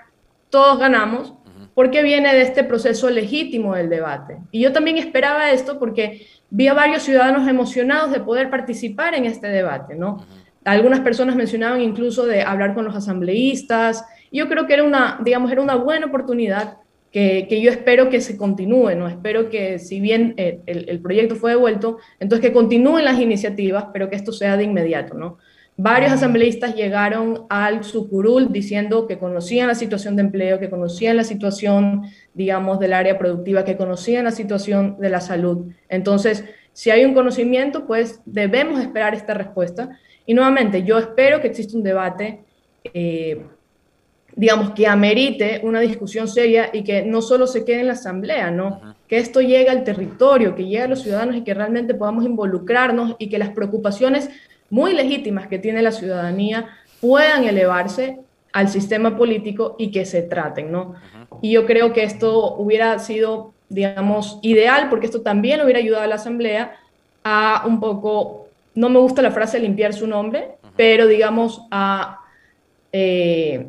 todos 0.50 0.80
ganamos 0.80 1.34
porque 1.74 2.04
viene 2.04 2.34
de 2.34 2.42
este 2.42 2.64
proceso 2.64 3.10
legítimo 3.10 3.76
del 3.76 3.90
debate. 3.90 4.38
Y 4.52 4.62
yo 4.62 4.72
también 4.72 4.98
esperaba 4.98 5.52
esto 5.52 5.78
porque 5.80 6.28
vi 6.50 6.68
a 6.68 6.74
varios 6.74 7.04
ciudadanos 7.04 7.48
emocionados 7.48 8.12
de 8.12 8.20
poder 8.20 8.50
participar 8.50 9.14
en 9.16 9.26
este 9.26 9.48
debate, 9.48 9.96
¿no? 9.96 10.26
Algunas 10.64 11.02
personas 11.02 11.36
mencionaban 11.36 11.82
incluso 11.82 12.26
de 12.26 12.42
hablar 12.42 12.74
con 12.74 12.86
los 12.86 12.96
asambleístas, 12.96 14.06
yo 14.32 14.48
creo 14.48 14.68
que 14.68 14.74
era 14.74 14.84
una, 14.84 15.20
digamos, 15.24 15.52
era 15.52 15.62
una 15.62 15.76
buena 15.76 16.08
oportunidad 16.08 16.78
que, 17.12 17.48
que 17.48 17.62
yo 17.62 17.72
espero 17.72 18.10
que 18.10 18.20
se 18.20 18.36
continúe, 18.36 18.96
¿no? 18.96 19.08
Espero 19.08 19.50
que 19.50 19.80
si 19.80 20.02
bien 20.02 20.34
el, 20.38 20.62
el, 20.66 21.00
proyecto 21.00 21.36
fue 21.36 21.52
devuelto, 21.52 21.98
entonces 22.20 22.46
que 22.46 22.54
continúen 22.54 23.06
las 23.06 23.20
iniciativas, 23.20 23.86
pero 23.94 24.10
que 24.10 24.18
esto 24.18 24.34
sea 24.34 24.58
de 24.58 24.66
inmediato, 24.66 25.14
¿no? 25.14 25.38
Varios 25.78 26.14
asambleístas 26.14 26.74
llegaron 26.74 27.46
al 27.50 27.84
Sucurul 27.84 28.52
diciendo 28.52 29.08
que 29.08 29.18
conocían 29.18 29.68
la 29.68 29.76
situación 29.76 30.16
de 30.16 30.22
empleo, 30.22 30.58
que 30.58 30.70
conocían 30.70 31.18
la 31.18 31.26
situación, 31.26 32.04
digamos, 32.34 32.80
del 32.80 32.94
área 32.94 33.18
productiva, 33.18 33.66
que 33.66 33.76
conocían 33.76 34.24
la 34.24 34.32
situación 34.32 34.96
de 35.00 35.10
la 35.10 35.20
salud. 35.20 35.68
Entonces, 35.90 36.46
si 36.72 36.92
hay 36.92 37.04
un 37.04 37.14
conocimiento, 37.14 37.86
pues 37.88 38.22
debemos 38.26 38.80
esperar 38.80 39.16
esta 39.16 39.34
respuesta. 39.34 40.00
Y 40.26 40.34
nuevamente, 40.34 40.84
yo 40.84 40.98
espero 40.98 41.42
que 41.42 41.48
exista 41.48 41.78
un 41.78 41.84
debate 41.84 42.40
eh, 42.94 43.42
digamos, 44.36 44.72
que 44.72 44.86
amerite 44.86 45.62
una 45.64 45.80
discusión 45.80 46.28
seria 46.28 46.70
y 46.74 46.84
que 46.84 47.04
no 47.04 47.22
solo 47.22 47.48
se 47.48 47.64
quede 47.64 47.82
en 47.82 47.88
la 47.88 47.94
asamblea, 47.94 48.52
¿no? 48.52 48.82
Que 49.08 49.18
esto 49.18 49.40
llegue 49.40 49.70
al 49.70 49.84
territorio, 49.84 50.56
que 50.56 50.66
llegue 50.66 50.82
a 50.82 50.88
los 50.88 51.04
ciudadanos 51.04 51.38
y 51.38 51.44
que 51.44 51.54
realmente 51.54 51.94
podamos 51.94 52.26
involucrarnos 52.26 53.16
y 53.18 53.30
que 53.30 53.40
las 53.40 53.50
preocupaciones 53.50 54.30
muy 54.70 54.94
legítimas 54.94 55.48
que 55.48 55.58
tiene 55.58 55.82
la 55.82 55.92
ciudadanía 55.92 56.68
puedan 57.00 57.46
elevarse 57.46 58.20
al 58.52 58.68
sistema 58.68 59.16
político 59.16 59.76
y 59.78 59.92
que 59.92 60.06
se 60.06 60.22
traten, 60.22 60.72
¿no? 60.72 60.96
Y 61.42 61.52
yo 61.52 61.66
creo 61.66 61.94
que 61.94 62.04
esto 62.04 62.56
hubiera 62.56 63.00
sido, 63.00 63.54
digamos, 63.70 64.40
ideal 64.42 64.90
porque 64.90 65.06
esto 65.06 65.22
también 65.22 65.62
hubiera 65.62 65.80
ayudado 65.80 66.04
a 66.04 66.08
la 66.08 66.16
asamblea 66.16 66.76
a 67.24 67.64
un 67.66 67.80
poco, 67.80 68.48
no 68.74 68.90
me 68.90 69.00
gusta 69.00 69.22
la 69.22 69.32
frase 69.32 69.60
limpiar 69.60 69.94
su 69.94 70.08
nombre, 70.08 70.56
pero 70.76 71.08
digamos 71.08 71.62
a... 71.72 72.20
Eh, 72.92 73.68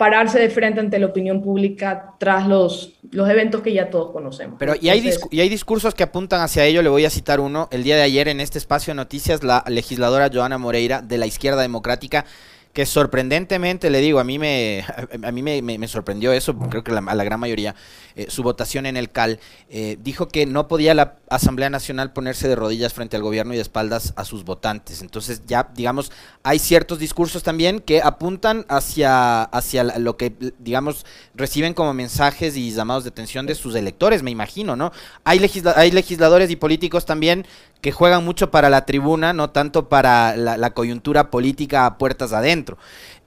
pararse 0.00 0.38
de 0.38 0.48
frente 0.48 0.80
ante 0.80 0.98
la 0.98 1.04
opinión 1.04 1.42
pública 1.42 2.14
tras 2.16 2.48
los, 2.48 2.94
los 3.10 3.28
eventos 3.28 3.60
que 3.60 3.74
ya 3.74 3.90
todos 3.90 4.12
conocemos. 4.12 4.56
Pero 4.58 4.72
y 4.80 4.88
hay, 4.88 5.06
y 5.30 5.40
hay 5.40 5.50
discursos 5.50 5.94
que 5.94 6.02
apuntan 6.02 6.40
hacia 6.40 6.64
ello, 6.64 6.80
le 6.80 6.88
voy 6.88 7.04
a 7.04 7.10
citar 7.10 7.38
uno. 7.38 7.68
El 7.70 7.82
día 7.82 7.96
de 7.96 8.02
ayer 8.02 8.26
en 8.28 8.40
este 8.40 8.56
espacio 8.56 8.92
de 8.92 8.94
noticias, 8.94 9.44
la 9.44 9.62
legisladora 9.68 10.30
Joana 10.32 10.56
Moreira 10.56 11.02
de 11.02 11.18
la 11.18 11.26
izquierda 11.26 11.60
democrática 11.60 12.24
que 12.72 12.86
sorprendentemente, 12.86 13.90
le 13.90 14.00
digo, 14.00 14.20
a 14.20 14.24
mí 14.24 14.38
me, 14.38 14.84
a 15.22 15.32
mí 15.32 15.42
me, 15.42 15.88
sorprendió 15.88 16.32
eso, 16.32 16.56
creo 16.56 16.84
que 16.84 16.92
a 16.92 17.00
la 17.00 17.24
gran 17.24 17.40
mayoría, 17.40 17.74
eh, 18.14 18.26
su 18.28 18.42
votación 18.42 18.86
en 18.86 18.96
el 18.96 19.10
CAL, 19.10 19.40
eh, 19.68 19.96
dijo 20.00 20.28
que 20.28 20.46
no 20.46 20.68
podía 20.68 20.94
la 20.94 21.16
Asamblea 21.28 21.70
Nacional 21.70 22.12
ponerse 22.12 22.48
de 22.48 22.56
rodillas 22.56 22.92
frente 22.92 23.16
al 23.16 23.22
gobierno 23.22 23.54
y 23.54 23.56
de 23.56 23.62
espaldas 23.62 24.12
a 24.16 24.24
sus 24.24 24.44
votantes. 24.44 25.00
Entonces 25.02 25.42
ya, 25.46 25.70
digamos, 25.74 26.12
hay 26.42 26.58
ciertos 26.58 26.98
discursos 26.98 27.42
también 27.42 27.80
que 27.80 28.02
apuntan 28.02 28.66
hacia, 28.68 29.42
hacia 29.42 29.84
lo 29.98 30.16
que, 30.16 30.32
digamos, 30.58 31.06
reciben 31.34 31.74
como 31.74 31.92
mensajes 31.94 32.56
y 32.56 32.70
llamados 32.70 33.04
de 33.04 33.10
atención 33.10 33.46
de 33.46 33.54
sus 33.54 33.74
electores, 33.74 34.22
me 34.22 34.30
imagino, 34.30 34.76
¿no? 34.76 34.92
Hay, 35.24 35.40
hay 35.76 35.90
legisladores 35.90 36.50
y 36.50 36.56
políticos 36.56 37.04
también 37.04 37.46
que 37.80 37.92
juegan 37.92 38.24
mucho 38.24 38.50
para 38.50 38.68
la 38.70 38.84
tribuna, 38.84 39.32
no 39.32 39.50
tanto 39.50 39.88
para 39.88 40.36
la, 40.36 40.70
coyuntura 40.70 41.30
política 41.30 41.86
a 41.86 41.98
puertas 41.98 42.32
adentro. 42.32 42.76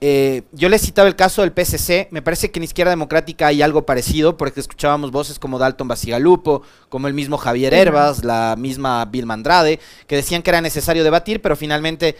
Eh, 0.05 0.41
yo 0.51 0.67
les 0.67 0.81
citaba 0.81 1.07
el 1.07 1.15
caso 1.15 1.43
del 1.43 1.53
PSC, 1.53 2.09
me 2.11 2.21
parece 2.21 2.51
que 2.51 2.59
en 2.59 2.65
Izquierda 2.65 2.89
Democrática 2.89 3.47
hay 3.47 3.61
algo 3.61 3.85
parecido, 3.85 4.35
porque 4.35 4.59
escuchábamos 4.59 5.11
voces 5.11 5.39
como 5.39 5.59
Dalton 5.59 5.87
Basigalupo, 5.87 6.61
como 6.89 7.07
el 7.07 7.13
mismo 7.13 7.37
Javier 7.37 7.73
Herbas, 7.73 8.25
la 8.25 8.55
misma 8.57 9.05
Vilma 9.05 9.33
Andrade, 9.33 9.79
que 10.05 10.17
decían 10.17 10.41
que 10.41 10.49
era 10.49 10.59
necesario 10.59 11.05
debatir, 11.05 11.41
pero 11.41 11.55
finalmente 11.55 12.17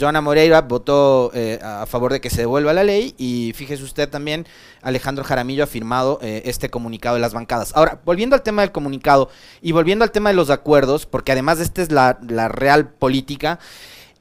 Joana 0.00 0.22
Moreira 0.22 0.62
votó 0.62 1.30
eh, 1.34 1.58
a 1.62 1.84
favor 1.84 2.10
de 2.10 2.22
que 2.22 2.30
se 2.30 2.40
devuelva 2.40 2.72
la 2.72 2.84
ley 2.84 3.14
y 3.18 3.52
fíjese 3.54 3.84
usted 3.84 4.08
también, 4.08 4.46
Alejandro 4.80 5.22
Jaramillo 5.22 5.64
ha 5.64 5.66
firmado 5.66 6.18
eh, 6.22 6.40
este 6.46 6.70
comunicado 6.70 7.16
de 7.16 7.20
las 7.20 7.34
bancadas. 7.34 7.72
Ahora, 7.76 8.00
volviendo 8.06 8.34
al 8.34 8.42
tema 8.42 8.62
del 8.62 8.72
comunicado 8.72 9.28
y 9.60 9.72
volviendo 9.72 10.04
al 10.06 10.10
tema 10.10 10.30
de 10.30 10.36
los 10.36 10.48
acuerdos, 10.48 11.04
porque 11.04 11.32
además 11.32 11.60
esta 11.60 11.82
es 11.82 11.92
la, 11.92 12.14
real 12.48 12.88
política, 12.88 13.58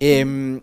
em, 0.02 0.60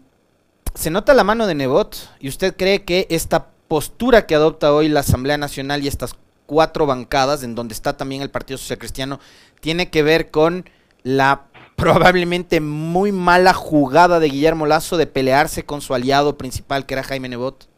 se 0.74 0.90
nota 0.90 1.14
la 1.14 1.24
mano 1.24 1.46
de 1.46 1.54
Nebot 1.54 1.96
y 2.20 2.28
usted 2.28 2.56
cree 2.56 2.82
que 2.82 3.06
esta 3.10 3.48
postura 3.68 4.26
que 4.26 4.34
adopta 4.34 4.72
hoy 4.72 4.88
la 4.88 5.00
Asamblea 5.00 5.38
Nacional 5.38 5.82
y 5.82 5.88
estas 5.88 6.14
cuatro 6.46 6.86
bancadas, 6.86 7.42
en 7.42 7.54
donde 7.54 7.74
está 7.74 7.96
también 7.96 8.22
el 8.22 8.30
Partido 8.30 8.58
Social 8.58 8.78
Cristiano, 8.78 9.20
tiene 9.60 9.90
que 9.90 10.02
ver 10.02 10.30
con 10.30 10.68
la 11.02 11.44
probablemente 11.76 12.60
muy 12.60 13.12
mala 13.12 13.54
jugada 13.54 14.20
de 14.20 14.28
Guillermo 14.28 14.66
Lazo 14.66 14.96
de 14.96 15.06
pelearse 15.06 15.64
con 15.64 15.80
su 15.80 15.94
aliado 15.94 16.36
principal, 16.38 16.86
que 16.86 16.94
era 16.94 17.02
Jaime 17.02 17.28
Nebot? 17.28 17.68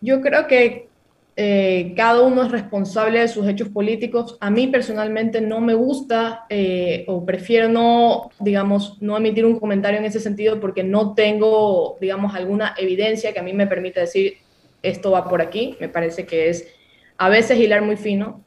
Yo 0.00 0.20
creo 0.20 0.46
que 0.46 0.88
eh, 1.34 1.94
cada 1.96 2.20
uno 2.20 2.42
es 2.42 2.50
responsable 2.50 3.20
de 3.20 3.28
sus 3.28 3.48
hechos 3.48 3.68
políticos. 3.68 4.36
A 4.40 4.50
mí 4.50 4.66
personalmente 4.66 5.40
no 5.40 5.60
me 5.60 5.74
gusta 5.74 6.44
eh, 6.50 7.04
o 7.08 7.24
prefiero 7.24 7.68
no, 7.68 8.30
digamos, 8.38 9.00
no 9.00 9.16
emitir 9.16 9.46
un 9.46 9.58
comentario 9.58 9.98
en 9.98 10.04
ese 10.04 10.20
sentido 10.20 10.60
porque 10.60 10.84
no 10.84 11.14
tengo, 11.14 11.96
digamos, 12.00 12.34
alguna 12.34 12.74
evidencia 12.76 13.32
que 13.32 13.40
a 13.40 13.42
mí 13.42 13.52
me 13.52 13.66
permita 13.66 14.00
decir 14.00 14.38
esto 14.82 15.10
va 15.12 15.28
por 15.28 15.40
aquí. 15.40 15.76
Me 15.80 15.88
parece 15.88 16.26
que 16.26 16.48
es 16.50 16.68
a 17.16 17.28
veces 17.28 17.58
hilar 17.58 17.82
muy 17.82 17.96
fino. 17.96 18.44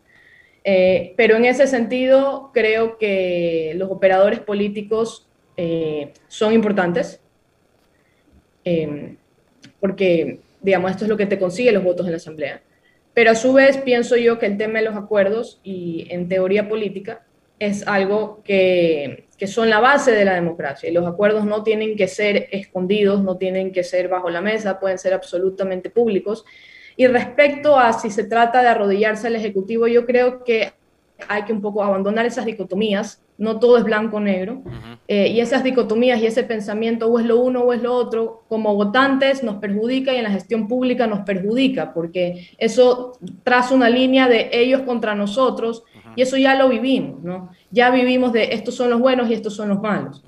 Eh, 0.63 1.13
pero 1.15 1.35
en 1.37 1.45
ese 1.45 1.67
sentido, 1.67 2.49
creo 2.53 2.97
que 2.97 3.73
los 3.77 3.91
operadores 3.91 4.39
políticos 4.39 5.27
eh, 5.57 6.11
son 6.27 6.53
importantes, 6.53 7.21
em, 8.63 9.15
porque, 9.79 10.39
digamos, 10.61 10.89
esto 10.89 11.05
es 11.05 11.09
lo 11.09 11.17
que 11.17 11.27
te 11.27 11.37
consigue 11.37 11.71
los 11.71 11.83
votos 11.83 12.07
en 12.07 12.13
la 12.13 12.17
Asamblea. 12.17 12.63
Pero 13.15 13.31
a 13.31 13.35
su 13.35 13.53
vez, 13.53 13.77
pienso 13.77 14.17
yo 14.17 14.37
que 14.37 14.45
el 14.45 14.57
tema 14.57 14.79
de 14.79 14.85
los 14.85 14.95
acuerdos 14.95 15.59
y 15.63 16.05
en 16.11 16.27
teoría 16.27 16.69
política 16.69 17.23
es 17.57 17.87
algo 17.87 18.43
que, 18.43 19.27
que 19.37 19.47
son 19.47 19.69
la 19.69 19.79
base 19.79 20.11
de 20.11 20.25
la 20.25 20.35
democracia. 20.35 20.89
Y 20.89 20.93
los 20.93 21.07
acuerdos 21.07 21.45
no 21.45 21.63
tienen 21.63 21.95
que 21.95 22.07
ser 22.07 22.49
escondidos, 22.51 23.23
no 23.23 23.37
tienen 23.37 23.71
que 23.71 23.83
ser 23.83 24.09
bajo 24.09 24.29
la 24.29 24.41
mesa, 24.41 24.79
pueden 24.79 24.99
ser 24.99 25.13
absolutamente 25.13 25.89
públicos. 25.89 26.45
Y 26.97 27.07
respecto 27.07 27.79
a 27.79 27.93
si 27.93 28.11
se 28.11 28.25
trata 28.25 28.61
de 28.61 28.67
arrodillarse 28.67 29.27
al 29.27 29.35
Ejecutivo, 29.37 29.87
yo 29.87 30.05
creo 30.05 30.43
que 30.43 30.73
hay 31.27 31.43
que 31.43 31.53
un 31.53 31.61
poco 31.61 31.83
abandonar 31.83 32.25
esas 32.25 32.45
dicotomías, 32.45 33.21
no 33.37 33.59
todo 33.59 33.77
es 33.77 33.83
blanco 33.83 34.17
o 34.17 34.19
negro, 34.19 34.61
eh, 35.07 35.27
y 35.27 35.39
esas 35.39 35.63
dicotomías 35.63 36.21
y 36.21 36.25
ese 36.25 36.43
pensamiento 36.43 37.07
o 37.07 37.19
es 37.19 37.25
lo 37.25 37.39
uno 37.39 37.61
o 37.61 37.73
es 37.73 37.81
lo 37.81 37.93
otro, 37.93 38.43
como 38.47 38.73
votantes 38.75 39.43
nos 39.43 39.55
perjudica 39.55 40.13
y 40.13 40.17
en 40.17 40.23
la 40.23 40.31
gestión 40.31 40.67
pública 40.67 41.07
nos 41.07 41.21
perjudica, 41.21 41.93
porque 41.93 42.49
eso 42.57 43.13
traza 43.43 43.75
una 43.75 43.89
línea 43.89 44.27
de 44.27 44.49
ellos 44.53 44.81
contra 44.81 45.15
nosotros, 45.15 45.83
y 46.15 46.21
eso 46.21 46.37
ya 46.37 46.55
lo 46.55 46.69
vivimos, 46.69 47.21
¿no? 47.23 47.49
Ya 47.71 47.89
vivimos 47.89 48.31
de 48.31 48.53
estos 48.53 48.75
son 48.75 48.89
los 48.89 48.99
buenos 48.99 49.29
y 49.29 49.33
estos 49.33 49.53
son 49.53 49.69
los 49.69 49.81
malos. 49.81 50.23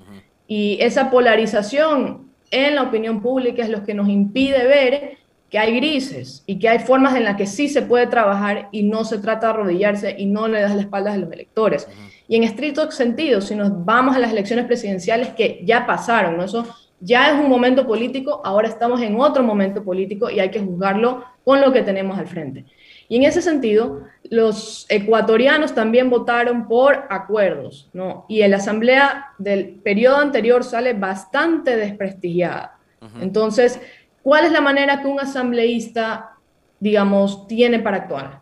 Y 0.46 0.78
esa 0.80 1.10
polarización 1.10 2.28
en 2.50 2.74
la 2.74 2.82
opinión 2.82 3.22
pública 3.22 3.62
es 3.62 3.70
lo 3.70 3.84
que 3.84 3.94
nos 3.94 4.08
impide 4.08 4.66
ver 4.66 5.18
que 5.50 5.58
hay 5.58 5.76
grises 5.76 6.42
y 6.46 6.58
que 6.58 6.68
hay 6.68 6.78
formas 6.80 7.14
en 7.16 7.24
las 7.24 7.36
que 7.36 7.46
sí 7.46 7.68
se 7.68 7.82
puede 7.82 8.06
trabajar 8.06 8.68
y 8.70 8.82
no 8.82 9.04
se 9.04 9.18
trata 9.18 9.46
de 9.46 9.52
arrodillarse 9.54 10.14
y 10.18 10.26
no 10.26 10.46
le 10.48 10.60
das 10.60 10.74
la 10.74 10.82
espalda 10.82 11.12
a 11.12 11.16
los 11.16 11.32
electores. 11.32 11.88
Y 12.28 12.36
en 12.36 12.44
estricto 12.44 12.90
sentido, 12.90 13.40
si 13.40 13.54
nos 13.54 13.84
vamos 13.84 14.14
a 14.14 14.18
las 14.18 14.32
elecciones 14.32 14.66
presidenciales 14.66 15.28
que 15.28 15.62
ya 15.64 15.86
pasaron, 15.86 16.36
¿no? 16.36 16.44
eso 16.44 16.66
ya 17.00 17.30
es 17.30 17.40
un 17.40 17.48
momento 17.48 17.86
político, 17.86 18.42
ahora 18.44 18.68
estamos 18.68 19.00
en 19.00 19.18
otro 19.20 19.42
momento 19.42 19.82
político 19.84 20.28
y 20.30 20.40
hay 20.40 20.50
que 20.50 20.60
juzgarlo 20.60 21.24
con 21.44 21.60
lo 21.60 21.72
que 21.72 21.82
tenemos 21.82 22.18
al 22.18 22.26
frente. 22.26 22.64
Y 23.08 23.16
en 23.16 23.22
ese 23.22 23.40
sentido, 23.40 24.02
los 24.24 24.84
ecuatorianos 24.90 25.74
también 25.74 26.10
votaron 26.10 26.68
por 26.68 27.06
acuerdos, 27.08 27.88
¿no? 27.94 28.26
Y 28.28 28.42
en 28.42 28.50
la 28.50 28.58
asamblea 28.58 29.28
del 29.38 29.76
periodo 29.82 30.18
anterior 30.18 30.62
sale 30.62 30.92
bastante 30.92 31.76
desprestigiada. 31.76 32.74
Entonces, 33.20 33.80
¿Cuál 34.22 34.44
es 34.44 34.52
la 34.52 34.60
manera 34.60 35.00
que 35.00 35.08
un 35.08 35.20
asambleísta, 35.20 36.36
digamos, 36.80 37.46
tiene 37.46 37.78
para 37.78 37.98
actuar? 37.98 38.40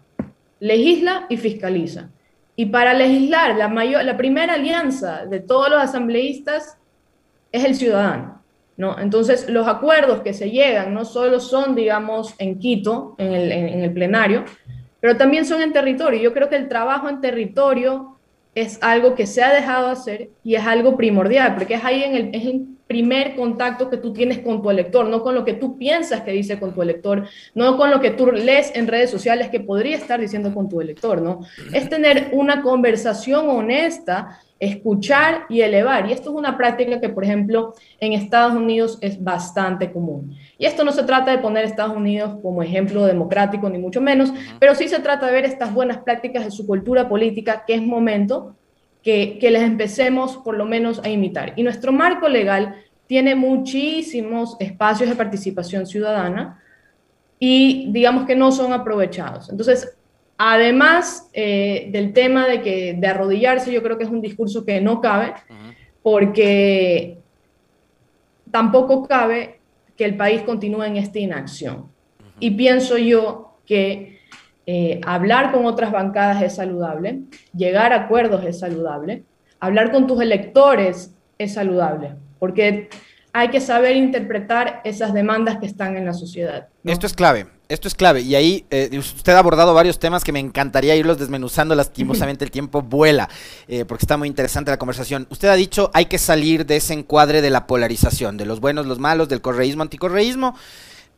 Legisla 0.61 1.27
y 1.29 1.37
fiscaliza. 1.37 2.11
Y 2.57 2.67
para 2.67 2.95
legislar, 2.95 3.55
la, 3.57 3.69
mayor, 3.69 4.05
la 4.05 4.17
primera 4.17 4.55
alianza 4.55 5.27
de 5.27 5.41
todos 5.41 5.69
los 5.69 5.81
asambleístas 5.81 6.79
es 7.53 7.65
el 7.65 7.75
ciudadano. 7.75 8.43
¿no? 8.77 8.99
Entonces, 8.99 9.49
los 9.49 9.69
acuerdos 9.69 10.23
que 10.23 10.33
se 10.33 10.51
llegan 10.51 10.93
no 10.95 11.05
solo 11.05 11.41
son, 11.41 11.75
digamos, 11.75 12.35
en 12.39 12.59
Quito, 12.59 13.15
en 13.19 13.33
el, 13.33 13.53
en, 13.53 13.81
el 13.81 13.93
plenario, 13.93 14.45
pero 15.01 15.17
también 15.17 15.45
son 15.45 15.63
en 15.63 15.73
territorio. 15.73 16.21
Yo 16.21 16.33
creo 16.33 16.49
que 16.49 16.57
el 16.57 16.69
trabajo 16.69 17.09
en 17.09 17.21
territorio 17.21 18.16
es 18.57 18.79
algo 18.81 19.15
que 19.15 19.27
se 19.27 19.43
ha 19.43 19.53
dejado 19.53 19.89
hacer 19.89 20.31
y 20.43 20.55
es 20.55 20.67
algo 20.67 20.97
primordial, 20.97 21.55
porque 21.55 21.75
es 21.75 21.85
ahí 21.85 22.03
en 22.03 22.15
el, 22.15 22.31
es 22.35 22.43
primer 22.87 23.37
contacto 23.37 23.91
que 23.91 23.99
tú 23.99 24.15
tienes 24.15 24.39
con 24.39 24.63
tu 24.63 24.71
elector, 24.71 25.07
no 25.07 25.23
con 25.23 25.35
lo 25.35 25.45
que 25.45 25.53
tú 25.53 25.77
piensas 25.77 26.23
que 26.23 26.31
dice 26.31 26.59
con 26.59 26.73
tu 26.73 26.81
elector, 26.81 27.29
no 27.55 27.77
con 27.77 27.91
lo 27.91 28.01
que 28.01 28.13
tú 28.13 28.33
lees 28.33 28.75
en 28.75 28.87
redes 28.87 29.11
sociales 29.11 29.51
que 29.51 29.61
podría 29.61 29.97
estar 29.97 30.19
diciendo 30.19 30.55
con 30.55 30.71
tu 30.71 30.81
elector, 30.81 31.21
¿no? 31.21 31.41
Es 31.75 31.91
tener 31.91 32.31
una 32.33 32.63
conversación 32.63 33.51
honesta, 33.51 34.41
escuchar 34.59 35.45
y 35.49 35.61
elevar. 35.61 36.09
Y 36.09 36.13
esto 36.13 36.31
es 36.31 36.37
una 36.37 36.57
práctica 36.57 37.01
que, 37.01 37.09
por 37.09 37.25
ejemplo, 37.25 37.75
en 38.01 38.13
Estados 38.13 38.55
Unidos 38.55 38.99
es 39.01 39.23
bastante 39.23 39.93
común. 39.93 40.37
Y 40.59 40.65
esto 40.65 40.85
no 40.85 40.93
se 40.93 41.05
trata 41.05 41.31
de 41.31 41.39
poner 41.39 41.65
a 41.65 41.69
Estados 41.69 41.97
Unidos 41.97 42.39
como 42.43 42.63
ejemplo 42.63 43.05
democrático, 43.05 43.69
ni 43.69 43.79
mucho 43.79 44.01
menos, 44.01 44.33
pero 44.59 44.75
sí 44.75 44.89
se 44.89 45.01
trata 45.01 45.27
de 45.27 45.33
ver 45.33 45.45
estas 45.45 45.73
buenas 45.73 45.99
prácticas 45.99 46.45
de 46.45 46.51
su 46.51 46.67
cultura 46.67 47.09
política, 47.09 47.65
que 47.67 47.75
es 47.75 47.83
momento 47.83 48.57
que, 49.03 49.39
les 49.41 49.63
empecemos 49.63 50.37
por 50.39 50.57
lo 50.57 50.65
menos 50.65 51.01
a 51.05 51.09
imitar. 51.09 51.53
Y 51.57 51.63
nuestro 51.63 51.93
marco 51.93 52.29
legal 52.29 52.75
tiene 53.07 53.37
muchísimos 53.37 54.57
espacios 54.59 55.09
de 55.09 55.15
participación 55.15 55.87
ciudadana 55.87 56.61
y 57.39 57.93
digamos 57.93 58.27
que 58.27 58.35
no 58.35 58.51
son 58.51 58.73
aprovechados. 58.73 59.49
Entonces, 59.49 59.96
además 60.39 61.29
eh, 61.33 61.89
del 61.91 62.13
tema 62.13 62.47
de 62.47 62.63
que 62.63 62.95
de 62.95 63.07
arrodillarse, 63.07 63.73
yo 63.73 63.83
creo 63.83 63.99
que 63.99 64.05
es 64.05 64.11
un 64.11 64.21
discurso 64.21 64.65
que 64.65 64.81
no 64.81 65.01
cabe, 65.01 65.35
porque 66.03 67.19
tampoco 68.51 69.07
cabe 69.07 69.61
que 69.97 70.05
el 70.05 70.17
país 70.17 70.43
continúe 70.43 70.85
en 70.85 70.97
esta 70.97 71.19
inacción. 71.19 71.87
Y 72.39 72.51
pienso 72.53 72.99
yo 72.99 73.59
que 73.67 74.21
eh, 74.67 75.01
hablar 75.07 75.53
con 75.53 75.65
otras 75.65 75.91
bancadas 75.91 76.43
es 76.43 76.57
saludable, 76.57 77.21
llegar 77.55 77.93
a 77.93 78.05
acuerdos 78.05 78.45
es 78.45 78.59
saludable, 78.59 79.25
hablar 79.59 79.91
con 79.91 80.07
tus 80.07 80.21
electores 80.21 81.15
es 81.39 81.55
saludable, 81.55 82.15
porque 82.39 82.89
hay 83.37 83.51
que 83.51 83.61
saber 83.61 83.97
interpretar 83.97 84.81
esas 84.83 85.13
demandas 85.13 85.59
que 85.59 85.67
están 85.67 85.99
en 85.99 86.07
la 86.07 86.15
sociedad. 86.15 86.69
Esto 86.85 87.07
es 87.07 87.13
clave, 87.13 87.47
esto 87.69 87.87
es 87.87 87.95
clave. 87.95 88.23
Y 88.23 88.35
ahí 88.35 88.65
eh, 88.71 88.89
usted 88.99 89.35
ha 89.35 89.39
abordado 89.39 89.75
varios 89.75 89.99
temas 89.99 90.25
que 90.25 90.33
me 90.33 90.41
encantaría 90.41 90.97
irlos 90.97 91.19
desmenuzando. 91.19 91.75
Lastimosamente 91.75 92.47
el 92.47 92.51
tiempo 92.51 92.81
vuela, 92.81 93.29
eh, 93.69 93.85
porque 93.85 94.05
está 94.05 94.17
muy 94.17 94.27
interesante 94.27 94.71
la 94.71 94.79
conversación. 94.79 95.27
Usted 95.29 95.49
ha 95.49 95.55
dicho 95.55 95.91
hay 95.93 96.07
que 96.07 96.17
salir 96.17 96.65
de 96.65 96.77
ese 96.77 96.95
encuadre 96.95 97.43
de 97.43 97.51
la 97.51 97.67
polarización, 97.67 98.39
de 98.39 98.47
los 98.47 98.61
buenos, 98.61 98.87
los 98.87 99.01
malos, 99.01 99.29
del 99.29 99.43
correísmo, 99.43 99.83
anticorreísmo 99.83 100.55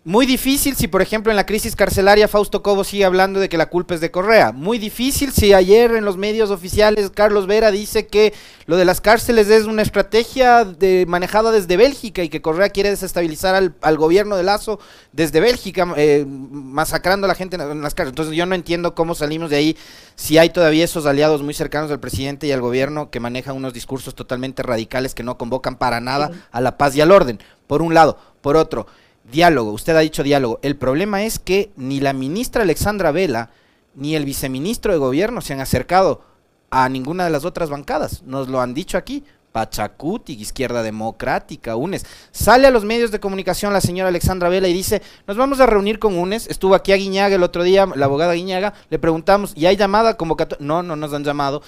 Muy 0.09 0.25
difícil 0.25 0.75
si, 0.75 0.89
por 0.89 1.03
ejemplo, 1.03 1.31
en 1.31 1.37
la 1.37 1.45
crisis 1.45 1.77
carcelaria 1.77 2.29
Fausto 2.29 2.63
Cobo 2.63 2.83
sigue 2.83 3.05
hablando 3.05 3.41
de 3.41 3.51
que 3.51 3.59
la 3.59 3.69
culpa 3.69 3.95
es 3.95 4.01
de 4.01 4.11
Correa. 4.11 4.53
Muy 4.53 4.79
difícil 4.79 5.33
si 5.33 5.53
ayer 5.53 5.91
en 5.97 6.07
los 6.07 6.17
medios 6.17 6.51
oficiales 6.51 7.11
Carlos 7.11 7.47
Vera 7.47 7.71
dice 7.71 8.07
que 8.07 8.33
lo 8.65 8.79
de 8.79 8.87
las 8.87 9.03
cárceles 9.03 9.51
es 9.51 9.67
una 9.67 9.83
estrategia 9.83 10.65
de, 10.65 11.05
manejada 11.07 11.51
desde 11.51 11.77
Bélgica 11.77 12.23
y 12.23 12.31
que 12.31 12.41
Correa 12.41 12.71
quiere 12.71 12.89
desestabilizar 12.89 13.55
al, 13.55 13.97
gobierno 13.99 14.39
de 14.39 14.45
Lazo 14.45 14.81
desde 15.13 15.41
Bélgica, 15.41 15.87
eh, 15.99 16.25
masacrando 16.27 17.27
a 17.27 17.29
la 17.29 17.35
gente 17.35 17.57
en, 17.57 17.83
las 17.83 17.95
cárceles. 17.95 18.13
Entonces 18.13 18.35
yo 18.35 18.47
no 18.47 18.55
entiendo 18.55 18.95
cómo 18.95 19.15
salimos 19.15 19.51
de 19.51 19.57
ahí 19.57 19.77
si 20.15 20.39
hay 20.39 20.49
todavía 20.49 20.87
esos 20.87 21.05
aliados 21.05 21.43
muy 21.43 21.53
cercanos 21.53 21.91
al 21.91 22.01
presidente 22.01 22.47
y 22.47 22.53
al 22.53 22.63
gobierno 22.63 23.11
que 23.11 23.21
manejan 23.21 23.57
unos 23.57 23.75
discursos 23.75 24.15
totalmente 24.15 24.63
radicales 24.63 25.15
que 25.15 25.23
no 25.23 25.37
convocan 25.37 25.77
para 25.77 26.01
nada 26.01 26.31
a 26.51 26.63
la 26.63 26.79
paz 26.79 26.97
y 26.97 27.03
al 27.03 27.13
orden, 27.13 27.41
por 27.67 27.83
un 27.83 27.93
lado. 27.93 28.17
Por 28.41 28.57
otro, 28.57 28.87
diálogo, 29.31 29.73
usted 29.73 29.97
ha 29.97 30.01
dicho 30.01 30.23
diálogo. 30.23 30.59
El 30.63 30.77
problema 30.77 31.25
es 31.25 31.39
que 31.39 31.71
ni 31.77 32.01
la 32.01 32.13
ministra 32.13 32.63
Alexandra 32.63 33.13
Vela 33.13 33.51
ni 33.95 34.15
el 34.15 34.25
viceministro 34.25 34.93
de 34.93 34.99
gobierno 34.99 35.41
se 35.41 35.55
han 35.55 35.61
acercado 35.61 36.23
a 36.71 36.89
ninguna 36.89 37.25
de 37.25 37.31
las 37.31 37.45
otras 37.45 37.71
bancadas. 37.71 38.23
Nos 38.23 38.49
lo 38.49 38.61
han 38.61 38.75
dicho 38.75 38.97
aquí. 38.97 39.25
Pachacuti, 39.51 40.35
Izquierda 40.35 40.83
Democrática, 40.83 41.75
UNES. 41.75 42.05
Sale 42.31 42.67
a 42.67 42.71
los 42.71 42.85
medios 42.85 43.11
de 43.11 43.19
comunicación 43.19 43.73
la 43.73 43.81
señora 43.81 44.11
Alexandra 44.11 44.51
Vela 44.51 44.69
y 44.69 44.73
dice, 44.73 45.03
nos 45.27 45.37
vamos 45.37 45.59
a 45.59 45.67
reunir 45.67 45.99
con 45.99 46.17
UNES. 46.17 46.49
Estuvo 46.49 46.75
aquí 46.75 46.93
a 46.93 46.97
Guiñaga 46.97 47.35
el 47.35 47.43
otro 47.43 47.63
día, 47.63 47.87
la 47.97 48.05
abogada 48.05 48.35
Guiñaga, 48.35 48.75
le 48.91 48.99
preguntamos, 48.99 49.53
¿y 49.57 49.67
hay 49.67 49.77
llamada 49.77 50.17
convocatoria? 50.17 50.65
No, 50.65 50.83
no 50.83 50.97
nos 50.97 51.13
han 51.15 51.25
llamado 51.25 51.63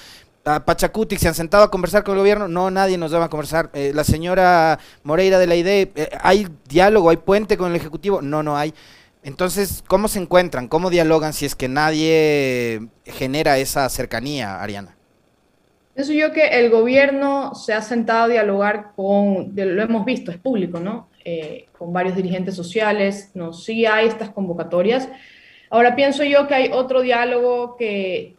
a 0.45 0.65
Pachacuti 0.65 1.17
se 1.17 1.29
han 1.29 1.35
sentado 1.35 1.65
a 1.65 1.71
conversar 1.71 2.03
con 2.03 2.15
el 2.15 2.21
gobierno, 2.21 2.49
no, 2.49 2.71
nadie 2.71 2.97
nos 2.97 3.15
va 3.15 3.25
a 3.25 3.29
conversar. 3.29 3.71
Eh, 3.75 3.93
la 3.95 4.05
señora 4.05 4.79
Moreira 5.03 5.39
de 5.39 5.47
la 5.47 5.57
IDE, 5.57 5.93
eh, 5.95 6.11
¿hay 6.21 6.47
diálogo, 6.69 7.11
hay 7.11 7.19
puente 7.19 7.57
con 7.57 7.71
el 7.71 7.77
Ejecutivo? 7.77 8.23
No, 8.23 8.43
no 8.43 8.57
hay. 8.57 8.75
Entonces, 9.23 9.85
¿cómo 9.87 10.09
se 10.09 10.19
encuentran? 10.19 10.69
¿Cómo 10.69 10.89
dialogan 10.89 11.35
si 11.35 11.45
es 11.45 11.55
que 11.55 11.69
nadie 11.69 12.89
genera 13.05 13.59
esa 13.59 13.89
cercanía, 13.91 14.63
Ariana? 14.63 14.97
Pienso 15.95 16.13
yo 16.15 16.33
que 16.33 16.47
el 16.59 16.71
gobierno 16.71 17.55
se 17.55 17.75
ha 17.75 17.83
sentado 17.83 18.25
a 18.25 18.29
dialogar 18.29 18.93
con, 18.97 19.53
lo 19.55 19.83
hemos 19.83 20.05
visto, 20.07 20.31
es 20.31 20.39
público, 20.39 20.81
¿no? 20.81 21.09
Eh, 21.25 21.67
con 21.77 21.93
varios 21.93 22.17
dirigentes 22.17 22.55
sociales, 22.55 23.33
no, 23.35 23.53
sí 23.53 23.85
hay 23.85 24.07
estas 24.07 24.31
convocatorias. 24.31 25.09
Ahora 25.69 25.95
pienso 25.95 26.25
yo 26.25 26.49
que 26.49 26.55
hay 26.55 26.71
otro 26.73 27.03
diálogo 27.03 27.77
que 27.77 28.37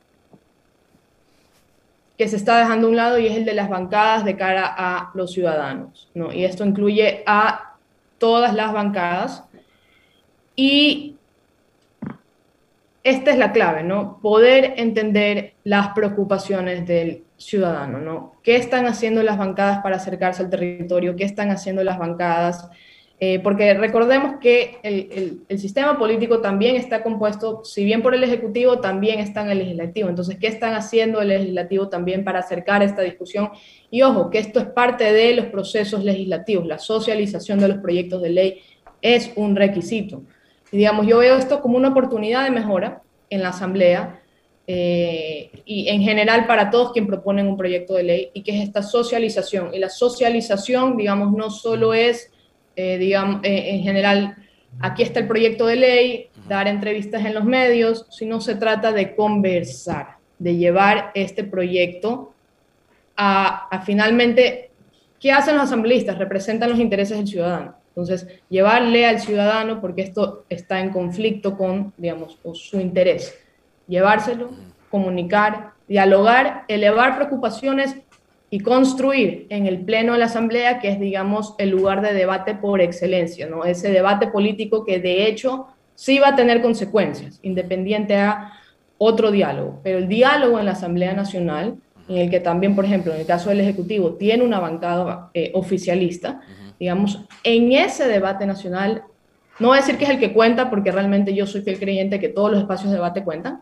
que 2.21 2.27
se 2.27 2.35
está 2.35 2.59
dejando 2.59 2.85
a 2.85 2.89
un 2.91 2.95
lado 2.95 3.17
y 3.17 3.25
es 3.25 3.35
el 3.35 3.45
de 3.45 3.55
las 3.55 3.67
bancadas 3.67 4.23
de 4.23 4.37
cara 4.37 4.71
a 4.77 5.09
los 5.15 5.33
ciudadanos. 5.33 6.07
¿no? 6.13 6.31
Y 6.31 6.45
esto 6.45 6.63
incluye 6.63 7.23
a 7.25 7.77
todas 8.19 8.53
las 8.53 8.71
bancadas. 8.73 9.43
Y 10.55 11.15
esta 13.03 13.31
es 13.31 13.39
la 13.39 13.51
clave, 13.51 13.81
¿no? 13.81 14.19
Poder 14.21 14.75
entender 14.77 15.55
las 15.63 15.95
preocupaciones 15.95 16.85
del 16.85 17.23
ciudadano, 17.37 17.97
¿no? 17.97 18.35
¿Qué 18.43 18.55
están 18.55 18.85
haciendo 18.85 19.23
las 19.23 19.39
bancadas 19.39 19.79
para 19.81 19.95
acercarse 19.95 20.43
al 20.43 20.51
territorio? 20.51 21.15
¿Qué 21.15 21.23
están 21.23 21.49
haciendo 21.49 21.83
las 21.83 21.97
bancadas? 21.97 22.69
Eh, 23.23 23.39
porque 23.39 23.75
recordemos 23.75 24.39
que 24.41 24.79
el, 24.81 25.59
sistema 25.59 25.95
político 25.99 26.41
también 26.41 26.75
está 26.75 27.03
compuesto, 27.03 27.63
si 27.63 27.85
bien 27.85 28.01
por 28.01 28.15
el 28.15 28.23
Ejecutivo, 28.23 28.79
también 28.79 29.19
está 29.19 29.43
en 29.43 29.51
el 29.51 29.59
Legislativo. 29.59 30.09
Entonces, 30.09 30.37
¿qué 30.39 30.47
están 30.47 30.73
haciendo 30.73 31.21
el 31.21 31.27
Legislativo 31.27 31.87
también 31.87 32.23
para 32.23 32.39
acercar 32.39 32.81
esta 32.81 33.03
discusión? 33.03 33.51
Y 33.91 34.01
ojo, 34.01 34.31
que 34.31 34.39
esto 34.39 34.59
es 34.59 34.65
parte 34.65 35.13
de 35.13 35.35
los 35.35 35.45
procesos 35.45 36.03
legislativos, 36.03 36.65
la 36.65 36.79
socialización 36.79 37.59
de 37.59 37.67
los 37.67 37.77
proyectos 37.77 38.23
de 38.23 38.29
ley 38.31 38.61
es 39.03 39.31
un 39.35 39.55
requisito. 39.55 40.23
Y 40.71 40.77
digamos, 40.77 41.05
yo 41.05 41.19
veo 41.19 41.37
esto 41.37 41.61
como 41.61 41.77
una 41.77 41.89
oportunidad 41.89 42.45
de 42.45 42.49
mejora 42.49 43.03
en 43.29 43.43
la 43.43 43.49
Asamblea 43.49 44.19
eh, 44.65 45.51
y 45.63 45.89
en 45.89 46.01
general 46.01 46.47
para 46.47 46.71
todos 46.71 46.91
quienes 46.91 47.09
proponen 47.09 47.47
un 47.47 47.57
proyecto 47.57 47.93
de 47.93 48.03
ley 48.03 48.31
y 48.33 48.41
que 48.41 48.57
es 48.57 48.63
esta 48.63 48.81
socialización. 48.81 49.75
Y 49.75 49.77
la 49.77 49.89
socialización, 49.89 50.97
digamos, 50.97 51.31
no 51.33 51.51
solo 51.51 51.93
es 51.93 52.31
eh, 52.83 52.97
digamos, 52.97 53.41
eh, 53.43 53.75
en 53.75 53.83
general, 53.83 54.35
aquí 54.79 55.03
está 55.03 55.19
el 55.19 55.27
proyecto 55.27 55.67
de 55.67 55.75
ley, 55.75 56.29
dar 56.47 56.67
entrevistas 56.67 57.23
en 57.23 57.35
los 57.35 57.45
medios, 57.45 58.07
sino 58.09 58.41
se 58.41 58.55
trata 58.55 58.91
de 58.91 59.15
conversar, 59.15 60.17
de 60.39 60.55
llevar 60.55 61.11
este 61.13 61.43
proyecto 61.43 62.33
a, 63.15 63.67
a 63.67 63.81
finalmente, 63.81 64.71
¿qué 65.19 65.31
hacen 65.31 65.57
los 65.57 65.65
asambleístas? 65.65 66.17
Representan 66.17 66.71
los 66.71 66.79
intereses 66.79 67.17
del 67.17 67.27
ciudadano. 67.27 67.75
Entonces, 67.89 68.27
llevarle 68.49 69.05
al 69.05 69.19
ciudadano, 69.19 69.79
porque 69.79 70.01
esto 70.01 70.45
está 70.49 70.79
en 70.79 70.89
conflicto 70.89 71.55
con, 71.55 71.93
digamos, 71.97 72.39
su 72.53 72.79
interés, 72.79 73.37
llevárselo, 73.87 74.49
comunicar, 74.89 75.73
dialogar, 75.87 76.63
elevar 76.67 77.15
preocupaciones 77.15 77.95
y 78.53 78.59
construir 78.59 79.47
en 79.49 79.65
el 79.65 79.79
Pleno 79.79 80.11
de 80.11 80.19
la 80.19 80.25
Asamblea, 80.25 80.79
que 80.79 80.89
es, 80.89 80.99
digamos, 80.99 81.55
el 81.57 81.69
lugar 81.69 82.01
de 82.01 82.13
debate 82.13 82.53
por 82.53 82.81
excelencia, 82.81 83.47
¿no? 83.47 83.63
Ese 83.63 83.89
debate 83.89 84.27
político 84.27 84.83
que 84.85 84.99
de 84.99 85.25
hecho 85.25 85.67
sí 85.95 86.19
va 86.19 86.29
a 86.29 86.35
tener 86.35 86.61
consecuencias, 86.61 87.39
independiente 87.43 88.17
a 88.17 88.51
otro 88.97 89.31
diálogo. 89.31 89.79
Pero 89.83 89.99
el 89.99 90.09
diálogo 90.09 90.59
en 90.59 90.65
la 90.65 90.73
Asamblea 90.73 91.13
Nacional, 91.13 91.77
en 92.09 92.17
el 92.17 92.29
que 92.29 92.41
también, 92.41 92.75
por 92.75 92.83
ejemplo, 92.83 93.13
en 93.13 93.21
el 93.21 93.25
caso 93.25 93.49
del 93.49 93.61
Ejecutivo, 93.61 94.15
tiene 94.15 94.43
una 94.43 94.59
bancada 94.59 95.29
eh, 95.33 95.51
oficialista, 95.53 96.41
digamos, 96.77 97.23
en 97.45 97.71
ese 97.71 98.05
debate 98.05 98.45
nacional, 98.45 99.03
no 99.59 99.69
voy 99.69 99.77
a 99.77 99.81
decir 99.81 99.97
que 99.97 100.03
es 100.03 100.09
el 100.09 100.19
que 100.19 100.33
cuenta, 100.33 100.69
porque 100.69 100.91
realmente 100.91 101.33
yo 101.33 101.47
soy 101.47 101.61
fiel 101.61 101.79
creyente 101.79 102.19
que 102.19 102.27
todos 102.27 102.51
los 102.51 102.59
espacios 102.59 102.89
de 102.89 102.97
debate 102.97 103.23
cuentan, 103.23 103.61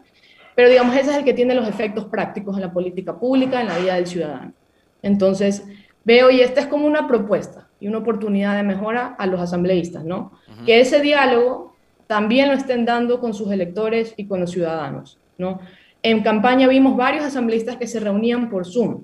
pero 0.56 0.67
digamos, 0.67 0.95
ese 0.95 1.12
es 1.12 1.17
el 1.17 1.23
que 1.23 1.34
tiene 1.34 1.54
los 1.54 1.67
efectos 1.67 2.06
prácticos 2.06 2.56
en 2.56 2.62
la 2.62 2.73
política 2.73 3.19
pública, 3.19 3.62
en 3.62 3.67
la 3.67 3.78
vida 3.78 3.93
del 3.93 4.08
ciudadano. 4.08 4.54
Entonces, 5.01 5.63
veo, 6.03 6.29
y 6.29 6.41
esta 6.41 6.62
es 6.62 6.67
como 6.67 6.85
una 6.85 7.07
propuesta 7.07 7.67
y 7.79 7.88
una 7.88 7.99
oportunidad 7.99 8.55
de 8.55 8.63
mejora 8.63 9.15
a 9.17 9.25
los 9.25 9.39
asambleístas, 9.39 10.03
¿no? 10.03 10.33
Que 10.65 10.81
ese 10.81 11.01
diálogo 11.01 11.75
también 12.07 12.49
lo 12.49 12.55
estén 12.55 12.85
dando 12.85 13.19
con 13.19 13.33
sus 13.33 13.51
electores 13.51 14.13
y 14.17 14.25
con 14.25 14.39
los 14.39 14.51
ciudadanos, 14.51 15.19
¿no? 15.38 15.59
En 16.01 16.21
campaña 16.21 16.67
vimos 16.67 16.97
varios 16.97 17.23
asambleístas 17.23 17.77
que 17.77 17.88
se 17.88 17.99
reunían 17.99 18.49
por 18.49 18.65
Zoom. 18.65 19.03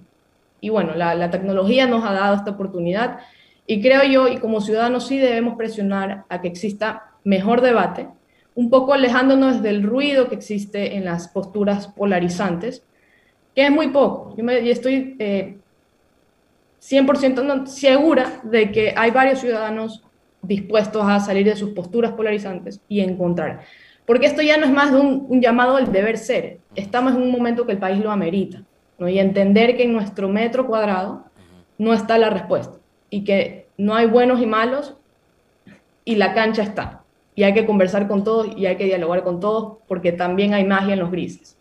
Y 0.62 0.69
bueno, 0.69 0.95
la, 0.95 1.13
la 1.15 1.29
tecnología 1.29 1.88
nos 1.88 2.03
ha 2.03 2.13
dado 2.13 2.36
esta 2.36 2.51
oportunidad 2.51 3.19
y 3.67 3.81
creo 3.81 4.03
yo, 4.03 4.27
y 4.27 4.38
como 4.38 4.62
ciudadanos 4.62 5.08
sí 5.08 5.17
debemos 5.17 5.55
presionar 5.55 6.25
a 6.29 6.41
que 6.41 6.47
exista 6.47 7.13
mejor 7.23 7.62
debate, 7.62 8.08
un 8.53 8.69
poco 8.69 8.93
alejándonos 8.93 9.62
del 9.62 9.84
ruido 9.84 10.29
que 10.29 10.36
existe 10.36 10.95
en 10.95 11.05
las 11.05 11.27
posturas 11.27 11.88
polarizantes, 11.88 12.84
que 13.55 13.65
es 13.65 13.71
muy 13.71 13.89
poco. 13.89 14.36
Yo 14.38 14.43
me, 14.43 14.69
estoy 14.69 15.15
eh, 15.19 15.58
100% 16.89 17.65
segura 17.65 18.41
de 18.43 18.71
que 18.71 18.93
hay 18.95 19.12
varios 19.12 19.39
ciudadanos 19.39 20.04
dispuestos 20.41 21.04
a 21.06 21.19
salir 21.19 21.45
de 21.45 21.56
sus 21.56 21.71
posturas 21.71 22.12
polarizantes 22.12 22.80
y 22.88 23.00
encontrar. 23.00 23.62
Porque 24.06 24.28
esto 24.28 24.43
ya 24.43 24.58
no 24.58 24.65
es 24.65 24.71
más 24.71 24.91
de 24.91 25.00
un, 25.00 25.41
llamado 25.41 25.78
al 25.78 25.91
deber 25.91 26.17
ser. 26.17 26.60
Estamos 26.76 27.15
en 27.15 27.24
un 27.24 27.32
momento 27.32 27.65
que 27.65 27.71
el 27.71 27.80
país 27.80 28.04
lo 28.04 28.12
amerita. 28.12 28.62
¿no? 29.00 29.10
Y 29.10 29.17
entender 29.17 29.76
que 29.76 29.84
en 29.84 29.93
nuestro 29.93 30.30
metro 30.30 30.67
cuadrado 30.67 31.26
no 31.80 31.91
está 31.91 32.19
la 32.19 32.30
respuesta. 32.30 32.78
Y 33.10 33.24
que 33.24 33.67
no 33.78 33.95
hay 33.95 34.06
buenos 34.06 34.39
y 34.39 34.45
malos 34.45 34.95
y 36.04 36.15
la 36.15 36.34
cancha 36.36 36.62
está. 36.62 37.04
Y 37.34 37.43
hay 37.43 37.54
que 37.54 37.65
conversar 37.65 38.08
con 38.08 38.24
todos 38.24 38.48
y 38.56 38.67
hay 38.67 38.78
que 38.78 38.86
dialogar 38.86 39.24
con 39.24 39.39
todos 39.39 39.80
porque 39.88 40.12
también 40.12 40.54
hay 40.54 40.65
magia 40.65 40.93
en 40.93 41.00
los 41.00 41.12
grises. 41.12 41.58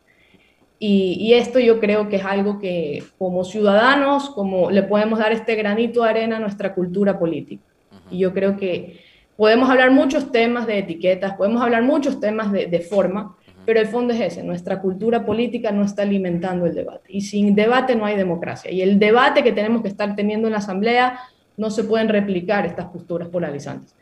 Y, 0.79 1.33
esto 1.33 1.59
yo 1.61 1.81
creo 1.81 2.09
que 2.09 2.17
es 2.17 2.25
algo 2.25 2.59
que 2.59 3.03
como 3.17 3.45
ciudadanos, 3.45 4.29
como 4.31 4.71
le 4.71 4.83
podemos 4.83 5.19
dar 5.19 5.33
este 5.33 5.55
granito 5.55 6.03
de 6.03 6.11
arena 6.11 6.37
a 6.37 6.41
nuestra 6.41 6.75
cultura 6.75 7.19
política. 7.19 7.63
Y 8.11 8.19
yo 8.19 8.35
creo 8.35 8.57
que 8.57 9.01
podemos 9.37 9.71
hablar 9.71 9.93
muchos 9.93 10.31
temas 10.31 10.67
de 10.67 10.79
etiquetas, 10.79 11.35
podemos 11.35 11.63
hablar 11.63 11.83
muchos 11.83 12.21
temas 12.21 12.53
de, 12.53 12.67
de 12.67 12.81
forma, 12.81 13.35
pero 13.65 13.81
el 13.81 13.87
fondo 13.87 14.13
es 14.13 14.21
ese, 14.21 14.43
nuestra 14.43 14.81
cultura 14.81 15.25
política 15.25 15.73
no 15.73 15.85
está 15.85 16.03
alimentando 16.03 16.67
el 16.67 16.75
debate. 16.75 17.05
Y 17.09 17.23
sin 17.23 17.55
debate 17.55 17.95
no 17.95 18.05
hay 18.05 18.17
democracia. 18.17 18.71
Y 18.71 18.83
el 18.83 18.99
debate 18.99 19.43
que 19.43 19.53
tenemos 19.53 19.81
que 19.81 19.89
estar 19.89 20.15
teniendo 20.15 20.49
en 20.49 20.53
la 20.53 20.59
Asamblea 20.59 21.19
no 21.57 21.71
se 21.71 21.85
pueden 21.85 22.09
replicar 22.09 22.67
estas 22.67 22.87
posturas 22.87 23.29
polarizantes. 23.29 23.95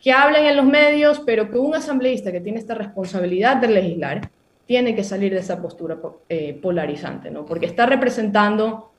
Que 0.00 0.12
hablen 0.12 0.46
en 0.46 0.56
los 0.56 0.66
medios, 0.66 1.20
pero 1.26 1.50
que 1.50 1.58
un 1.58 1.74
asambleísta 1.74 2.32
que 2.32 2.40
tiene 2.40 2.58
esta 2.58 2.74
responsabilidad 2.74 3.56
de 3.56 3.68
legislar, 3.68 4.30
tiene 4.66 4.94
que 4.94 5.04
salir 5.04 5.32
de 5.32 5.40
esa 5.40 5.62
postura 5.62 5.98
eh, 6.28 6.58
polarizante, 6.60 7.30
¿no? 7.30 7.46
Porque 7.46 7.66
está 7.66 7.86
representando 7.86 8.90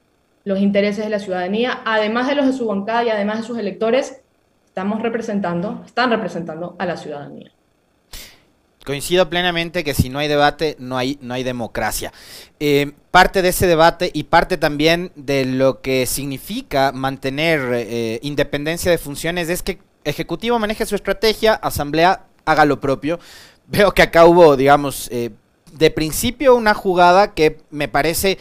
los 0.45 0.59
intereses 0.59 1.03
de 1.03 1.09
la 1.09 1.19
ciudadanía, 1.19 1.81
además 1.85 2.27
de 2.27 2.35
los 2.35 2.45
de 2.45 2.53
su 2.53 2.65
bancada 2.67 3.03
y 3.03 3.09
además 3.09 3.39
de 3.39 3.43
sus 3.43 3.59
electores, 3.59 4.21
estamos 4.65 5.01
representando, 5.01 5.83
están 5.85 6.09
representando 6.09 6.75
a 6.79 6.85
la 6.85 6.95
ciudadanía. 6.95 7.51
Coincido 8.85 9.29
plenamente 9.29 9.83
que 9.83 9.93
si 9.93 10.07
no 10.07 10.19
hay 10.19 10.29
debate, 10.29 10.77
no 10.79 10.97
hay, 10.97 11.19
no 11.21 11.33
hay 11.33 11.43
democracia. 11.43 12.13
Eh, 12.61 12.93
parte 13.11 13.41
de 13.41 13.49
ese 13.49 13.67
debate 13.67 14.09
y 14.13 14.23
parte 14.23 14.55
también 14.55 15.11
de 15.15 15.43
lo 15.43 15.81
que 15.81 16.05
significa 16.05 16.93
mantener 16.93 17.59
eh, 17.73 18.19
independencia 18.23 18.89
de 18.89 18.97
funciones 18.97 19.49
es 19.49 19.61
que 19.61 19.79
Ejecutivo 20.05 20.57
maneje 20.57 20.85
su 20.85 20.95
estrategia, 20.95 21.55
Asamblea 21.55 22.27
haga 22.45 22.63
lo 22.63 22.79
propio. 22.79 23.19
Veo 23.65 23.91
que 23.91 24.03
acá 24.03 24.23
hubo, 24.23 24.55
digamos, 24.55 25.09
de 25.77 25.91
principio 25.91 26.55
una 26.55 26.73
jugada 26.73 27.33
que 27.33 27.59
me 27.69 27.87
parece 27.87 28.37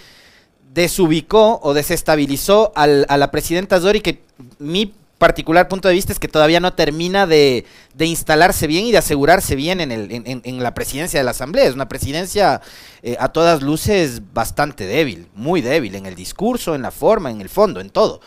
desubicó 0.72 1.61
o 1.62 1.75
desestabilizó 1.75 2.72
al, 2.75 3.07
a 3.09 3.16
la 3.16 3.31
presidenta 3.31 3.81
Zori, 3.81 4.01
que 4.01 4.22
mi 4.59 4.92
particular 5.18 5.68
punto 5.68 5.88
de 5.88 5.94
vista 5.94 6.12
es 6.12 6.18
que 6.18 6.29
todavía 6.29 6.61
no 6.61 6.75
termina 6.75 7.27
de, 7.27 7.64
instalarse 7.99 8.66
bien 8.66 8.85
y 8.85 8.92
de 8.92 8.99
asegurarse 8.99 9.57
bien 9.57 9.81
en, 9.81 9.90
el, 9.90 10.09
en, 10.11 10.62
la 10.62 10.75
presidencia 10.75 11.18
de 11.20 11.25
la 11.25 11.31
Asamblea. 11.31 11.64
Es 11.64 11.75
una 11.75 11.88
presidencia 11.88 12.61
eh, 13.03 13.16
a 13.18 13.31
todas 13.31 13.62
luces 13.62 14.20
bastante 14.35 14.87
débil, 14.87 15.29
muy 15.35 15.62
débil 15.62 15.94
en 15.94 16.07
el 16.07 16.14
discurso, 16.14 16.75
en 16.75 16.83
la 16.83 16.90
forma, 16.90 17.31
en 17.31 17.40
el 17.40 17.49
fondo, 17.49 17.81
en 17.81 17.90
todo. 17.90 18.20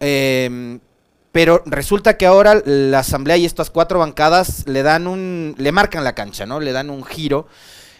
Em, 0.00 0.80
pero 1.32 1.62
resulta 1.66 2.16
que 2.16 2.26
ahora 2.26 2.62
la 2.64 2.98
Asamblea 2.98 3.38
y 3.38 3.46
estas 3.46 3.70
cuatro 3.70 3.98
bancadas 3.98 4.64
le 4.66 4.82
dan 4.82 5.06
un, 5.06 5.54
le 5.56 5.72
marcan 5.72 6.04
la 6.04 6.14
cancha, 6.14 6.44
¿no? 6.44 6.60
Le 6.60 6.72
dan 6.72 6.90
un 6.90 7.04
giro 7.04 7.46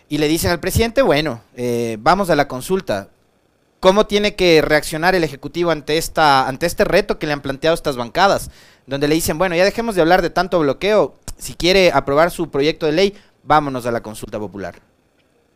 y 0.09 0.19
le 0.19 0.29
dicen 0.29 0.51
al 0.51 0.61
presidente, 0.61 1.03
bueno, 1.03 1.43
eh, 1.57 1.99
vamos 2.01 2.31
a 2.31 2.37
la 2.37 2.49
consulta 2.49 3.09
cómo 3.81 4.07
tiene 4.07 4.35
que 4.35 4.63
reaccionar 4.63 5.15
el 5.15 5.25
Ejecutivo 5.25 5.71
ante, 5.71 5.99
esta, 5.99 6.49
ante 6.49 6.67
este 6.67 6.85
reto 6.85 7.19
que 7.19 7.27
le 7.27 7.33
han 7.33 7.43
planteado 7.43 7.75
estas 7.75 7.97
bancadas, 7.97 8.51
donde 8.87 9.07
le 9.07 9.15
dicen, 9.15 9.39
bueno, 9.39 9.55
ya 9.55 9.65
dejemos 9.65 9.95
de 9.95 10.01
hablar 10.01 10.23
de 10.23 10.31
tanto 10.31 10.59
bloqueo, 10.61 11.15
si 11.37 11.55
quiere 11.55 11.93
aprobar 11.93 12.31
su 12.31 12.51
proyecto 12.51 12.87
de 12.87 12.93
ley, 12.93 13.15
vámonos 13.45 13.87
a 13.87 13.93
la 13.93 14.03
consulta 14.03 14.39
popular. 14.39 14.77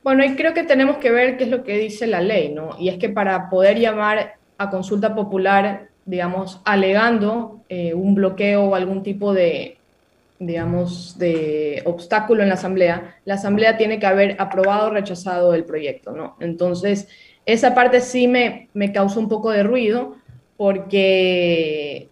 Bueno, 0.05 0.25
y 0.25 0.35
creo 0.35 0.53
que 0.53 0.65
tenemos 0.65 0.99
que 0.99 1.11
ver 1.11 1.37
qué 1.37 1.45
es 1.45 1.51
lo 1.51 1.65
que 1.65 1.79
dice 1.79 2.07
la 2.07 2.21
ley, 2.21 2.53
¿no? 2.53 2.77
Y 2.79 2.89
es 2.89 2.99
que 2.99 3.09
para 3.09 3.49
poder 3.49 3.79
llamar 3.79 4.35
a 4.59 4.69
consulta 4.71 5.15
popular, 5.15 5.89
digamos, 6.05 6.61
alegando 6.65 7.61
eh, 7.69 7.95
un 7.95 8.15
bloqueo 8.15 8.65
o 8.65 8.75
algún 8.75 9.03
tipo 9.03 9.33
de, 9.33 9.79
digamos, 10.47 11.19
de 11.19 11.83
obstáculo 11.85 12.43
en 12.43 12.49
la 12.49 12.55
Asamblea, 12.55 13.17
la 13.25 13.35
Asamblea 13.35 13.77
tiene 13.77 13.99
que 13.99 14.07
haber 14.07 14.37
aprobado 14.39 14.89
o 14.89 14.91
rechazado 14.91 15.55
el 15.55 15.65
proyecto, 15.65 16.13
¿no? 16.13 16.37
Entonces, 16.41 17.09
esa 17.47 17.75
parte 17.75 18.01
sí 18.01 18.29
me, 18.29 18.69
me 18.75 18.93
causó 18.93 19.21
un 19.21 19.29
poco 19.29 19.51
de 19.51 19.63
ruido 19.63 20.17
porque, 20.57 22.09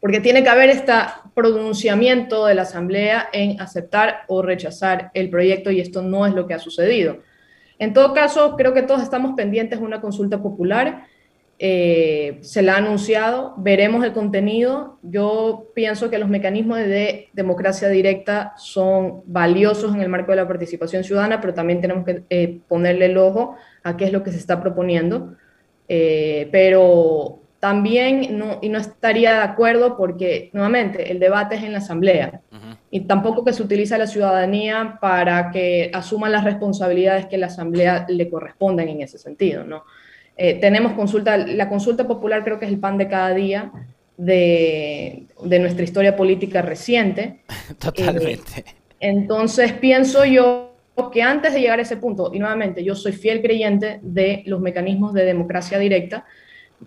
porque 0.00 0.20
tiene 0.20 0.42
que 0.42 0.48
haber 0.48 0.70
este 0.70 0.92
pronunciamiento 1.34 2.46
de 2.46 2.54
la 2.54 2.62
Asamblea 2.62 3.28
en 3.32 3.60
aceptar 3.60 4.24
o 4.28 4.42
rechazar 4.42 5.10
el 5.14 5.30
proyecto 5.30 5.70
y 5.70 5.80
esto 5.80 6.02
no 6.02 6.26
es 6.26 6.34
lo 6.34 6.46
que 6.46 6.54
ha 6.54 6.58
sucedido. 6.58 7.18
En 7.78 7.92
todo 7.92 8.12
caso, 8.12 8.56
creo 8.56 8.74
que 8.74 8.82
todos 8.82 9.02
estamos 9.02 9.34
pendientes 9.36 9.78
de 9.78 9.84
una 9.84 10.00
consulta 10.00 10.42
popular. 10.42 11.06
Eh, 11.60 12.38
se 12.42 12.62
la 12.62 12.74
ha 12.74 12.76
anunciado, 12.76 13.54
veremos 13.56 14.04
el 14.04 14.12
contenido. 14.12 14.98
Yo 15.02 15.70
pienso 15.74 16.08
que 16.08 16.18
los 16.18 16.28
mecanismos 16.28 16.78
de 16.78 17.28
democracia 17.32 17.88
directa 17.88 18.54
son 18.56 19.22
valiosos 19.26 19.92
en 19.94 20.00
el 20.00 20.08
marco 20.08 20.30
de 20.30 20.36
la 20.36 20.46
participación 20.46 21.02
ciudadana, 21.02 21.40
pero 21.40 21.54
también 21.54 21.80
tenemos 21.80 22.04
que 22.04 22.22
eh, 22.30 22.60
ponerle 22.68 23.06
el 23.06 23.18
ojo 23.18 23.56
a 23.82 23.96
qué 23.96 24.04
es 24.04 24.12
lo 24.12 24.22
que 24.22 24.30
se 24.30 24.38
está 24.38 24.60
proponiendo. 24.60 25.34
Eh, 25.88 26.48
pero 26.52 27.40
también 27.58 28.38
no, 28.38 28.58
y 28.62 28.68
no 28.68 28.78
estaría 28.78 29.32
de 29.32 29.40
acuerdo 29.40 29.96
porque, 29.96 30.50
nuevamente, 30.52 31.10
el 31.10 31.18
debate 31.18 31.56
es 31.56 31.64
en 31.64 31.72
la 31.72 31.78
Asamblea 31.78 32.40
y 32.90 33.00
tampoco 33.00 33.44
que 33.44 33.52
se 33.52 33.64
utiliza 33.64 33.98
la 33.98 34.06
ciudadanía 34.06 34.98
para 35.00 35.50
que 35.50 35.90
asuman 35.92 36.30
las 36.30 36.44
responsabilidades 36.44 37.26
que 37.26 37.36
la 37.36 37.46
Asamblea 37.46 38.06
le 38.08 38.30
corresponden 38.30 38.88
en 38.88 39.00
ese 39.00 39.18
sentido, 39.18 39.64
¿no? 39.64 39.82
Eh, 40.40 40.54
tenemos 40.54 40.92
consulta, 40.92 41.36
la 41.36 41.68
consulta 41.68 42.06
popular 42.06 42.44
creo 42.44 42.60
que 42.60 42.66
es 42.66 42.70
el 42.70 42.78
pan 42.78 42.96
de 42.96 43.08
cada 43.08 43.34
día 43.34 43.72
de, 44.16 45.24
de 45.42 45.58
nuestra 45.58 45.82
historia 45.82 46.16
política 46.16 46.62
reciente. 46.62 47.40
Totalmente. 47.78 48.60
Eh, 48.60 48.64
entonces 49.00 49.72
pienso 49.72 50.24
yo 50.24 50.76
que 51.12 51.22
antes 51.22 51.54
de 51.54 51.60
llegar 51.60 51.80
a 51.80 51.82
ese 51.82 51.96
punto, 51.96 52.30
y 52.32 52.38
nuevamente 52.38 52.82
yo 52.82 52.94
soy 52.94 53.12
fiel 53.12 53.42
creyente 53.42 54.00
de 54.02 54.42
los 54.46 54.60
mecanismos 54.60 55.12
de 55.12 55.24
democracia 55.24 55.78
directa, 55.78 56.24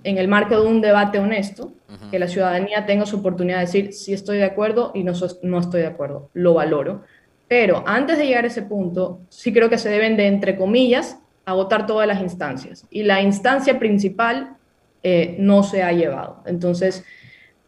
en 0.03 0.17
el 0.17 0.27
marco 0.29 0.59
de 0.59 0.67
un 0.67 0.81
debate 0.81 1.19
honesto, 1.19 1.73
que 2.09 2.19
la 2.19 2.29
ciudadanía 2.29 2.85
tenga 2.85 3.05
su 3.05 3.17
oportunidad 3.17 3.57
de 3.57 3.65
decir 3.65 3.93
si 3.93 4.13
estoy 4.13 4.37
de 4.37 4.45
acuerdo 4.45 4.91
y 4.93 5.03
no, 5.03 5.11
no 5.43 5.59
estoy 5.59 5.81
de 5.81 5.87
acuerdo, 5.87 6.29
lo 6.33 6.53
valoro. 6.53 7.03
Pero 7.49 7.83
antes 7.85 8.17
de 8.17 8.25
llegar 8.25 8.45
a 8.45 8.47
ese 8.47 8.61
punto, 8.61 9.19
sí 9.27 9.51
creo 9.51 9.69
que 9.69 9.77
se 9.77 9.89
deben 9.89 10.15
de, 10.15 10.27
entre 10.27 10.55
comillas, 10.55 11.19
agotar 11.45 11.85
todas 11.85 12.07
las 12.07 12.21
instancias. 12.21 12.85
Y 12.89 13.03
la 13.03 13.21
instancia 13.21 13.79
principal 13.79 14.57
eh, 15.03 15.35
no 15.39 15.63
se 15.63 15.83
ha 15.83 15.91
llevado. 15.91 16.41
Entonces, 16.45 17.03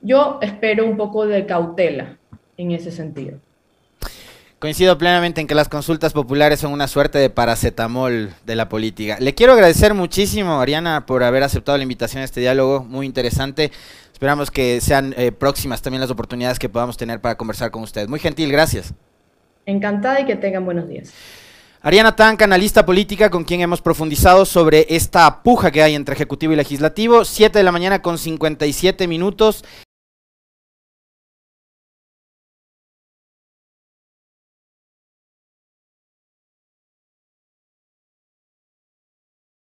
yo 0.02 0.40
espero 0.42 0.86
un 0.86 0.98
poco 0.98 1.26
de 1.26 1.46
cautela 1.46 2.18
en 2.58 2.72
ese 2.72 2.92
sentido. 2.92 3.40
Coincido 4.60 4.98
plenamente 4.98 5.42
en 5.42 5.48
que 5.48 5.56
las 5.56 5.68
consultas 5.68 6.14
populares 6.14 6.62
son 6.62 6.72
una 6.72 6.88
suerte 6.88 7.18
de 7.18 7.30
paracetamol 7.30 8.34
de 8.46 8.56
la 8.56 8.70
política. 8.70 9.18
Le 9.20 9.36
quiero 9.36 9.52
agradecer 9.52 9.94
muchísimo, 9.94 10.62
Ariana, 10.62 11.06
por 11.06 11.24
haber 11.24 11.44
aceptado 11.44 11.78
la 11.78 11.84
invitación 11.84 12.22
a 12.22 12.24
este 12.26 12.40
diálogo, 12.40 12.86
muy 12.86 13.06
interesante. 13.06 13.72
Esperamos 14.14 14.52
que 14.52 14.80
sean 14.80 15.14
eh, 15.18 15.34
próximas 15.34 15.82
también 15.82 16.00
las 16.00 16.12
oportunidades 16.12 16.60
que 16.60 16.70
podamos 16.70 16.96
tener 16.96 17.20
para 17.20 17.36
conversar 17.36 17.72
con 17.72 17.84
usted. 17.84 18.08
Muy 18.08 18.20
gentil, 18.20 18.54
gracias. 18.54 18.94
Encantada 19.66 20.22
y 20.22 20.26
que 20.26 20.38
tengan 20.38 20.64
buenos 20.64 20.88
días. 20.88 21.12
Ariana 21.86 22.16
Tan, 22.16 22.42
analista 22.42 22.86
política 22.86 23.30
con 23.30 23.44
quien 23.44 23.60
hemos 23.60 23.82
profundizado 23.82 24.46
sobre 24.46 24.86
esta 24.88 25.44
puja 25.44 25.70
que 25.70 25.84
hay 25.84 25.96
entre 25.96 26.16
Ejecutivo 26.16 26.54
y 26.54 26.56
Legislativo. 26.56 27.26
7 27.26 27.60
de 27.60 27.64
la 27.64 27.74
mañana 27.74 28.02
con 28.02 28.18
57 28.18 29.06
minutos. 29.06 29.66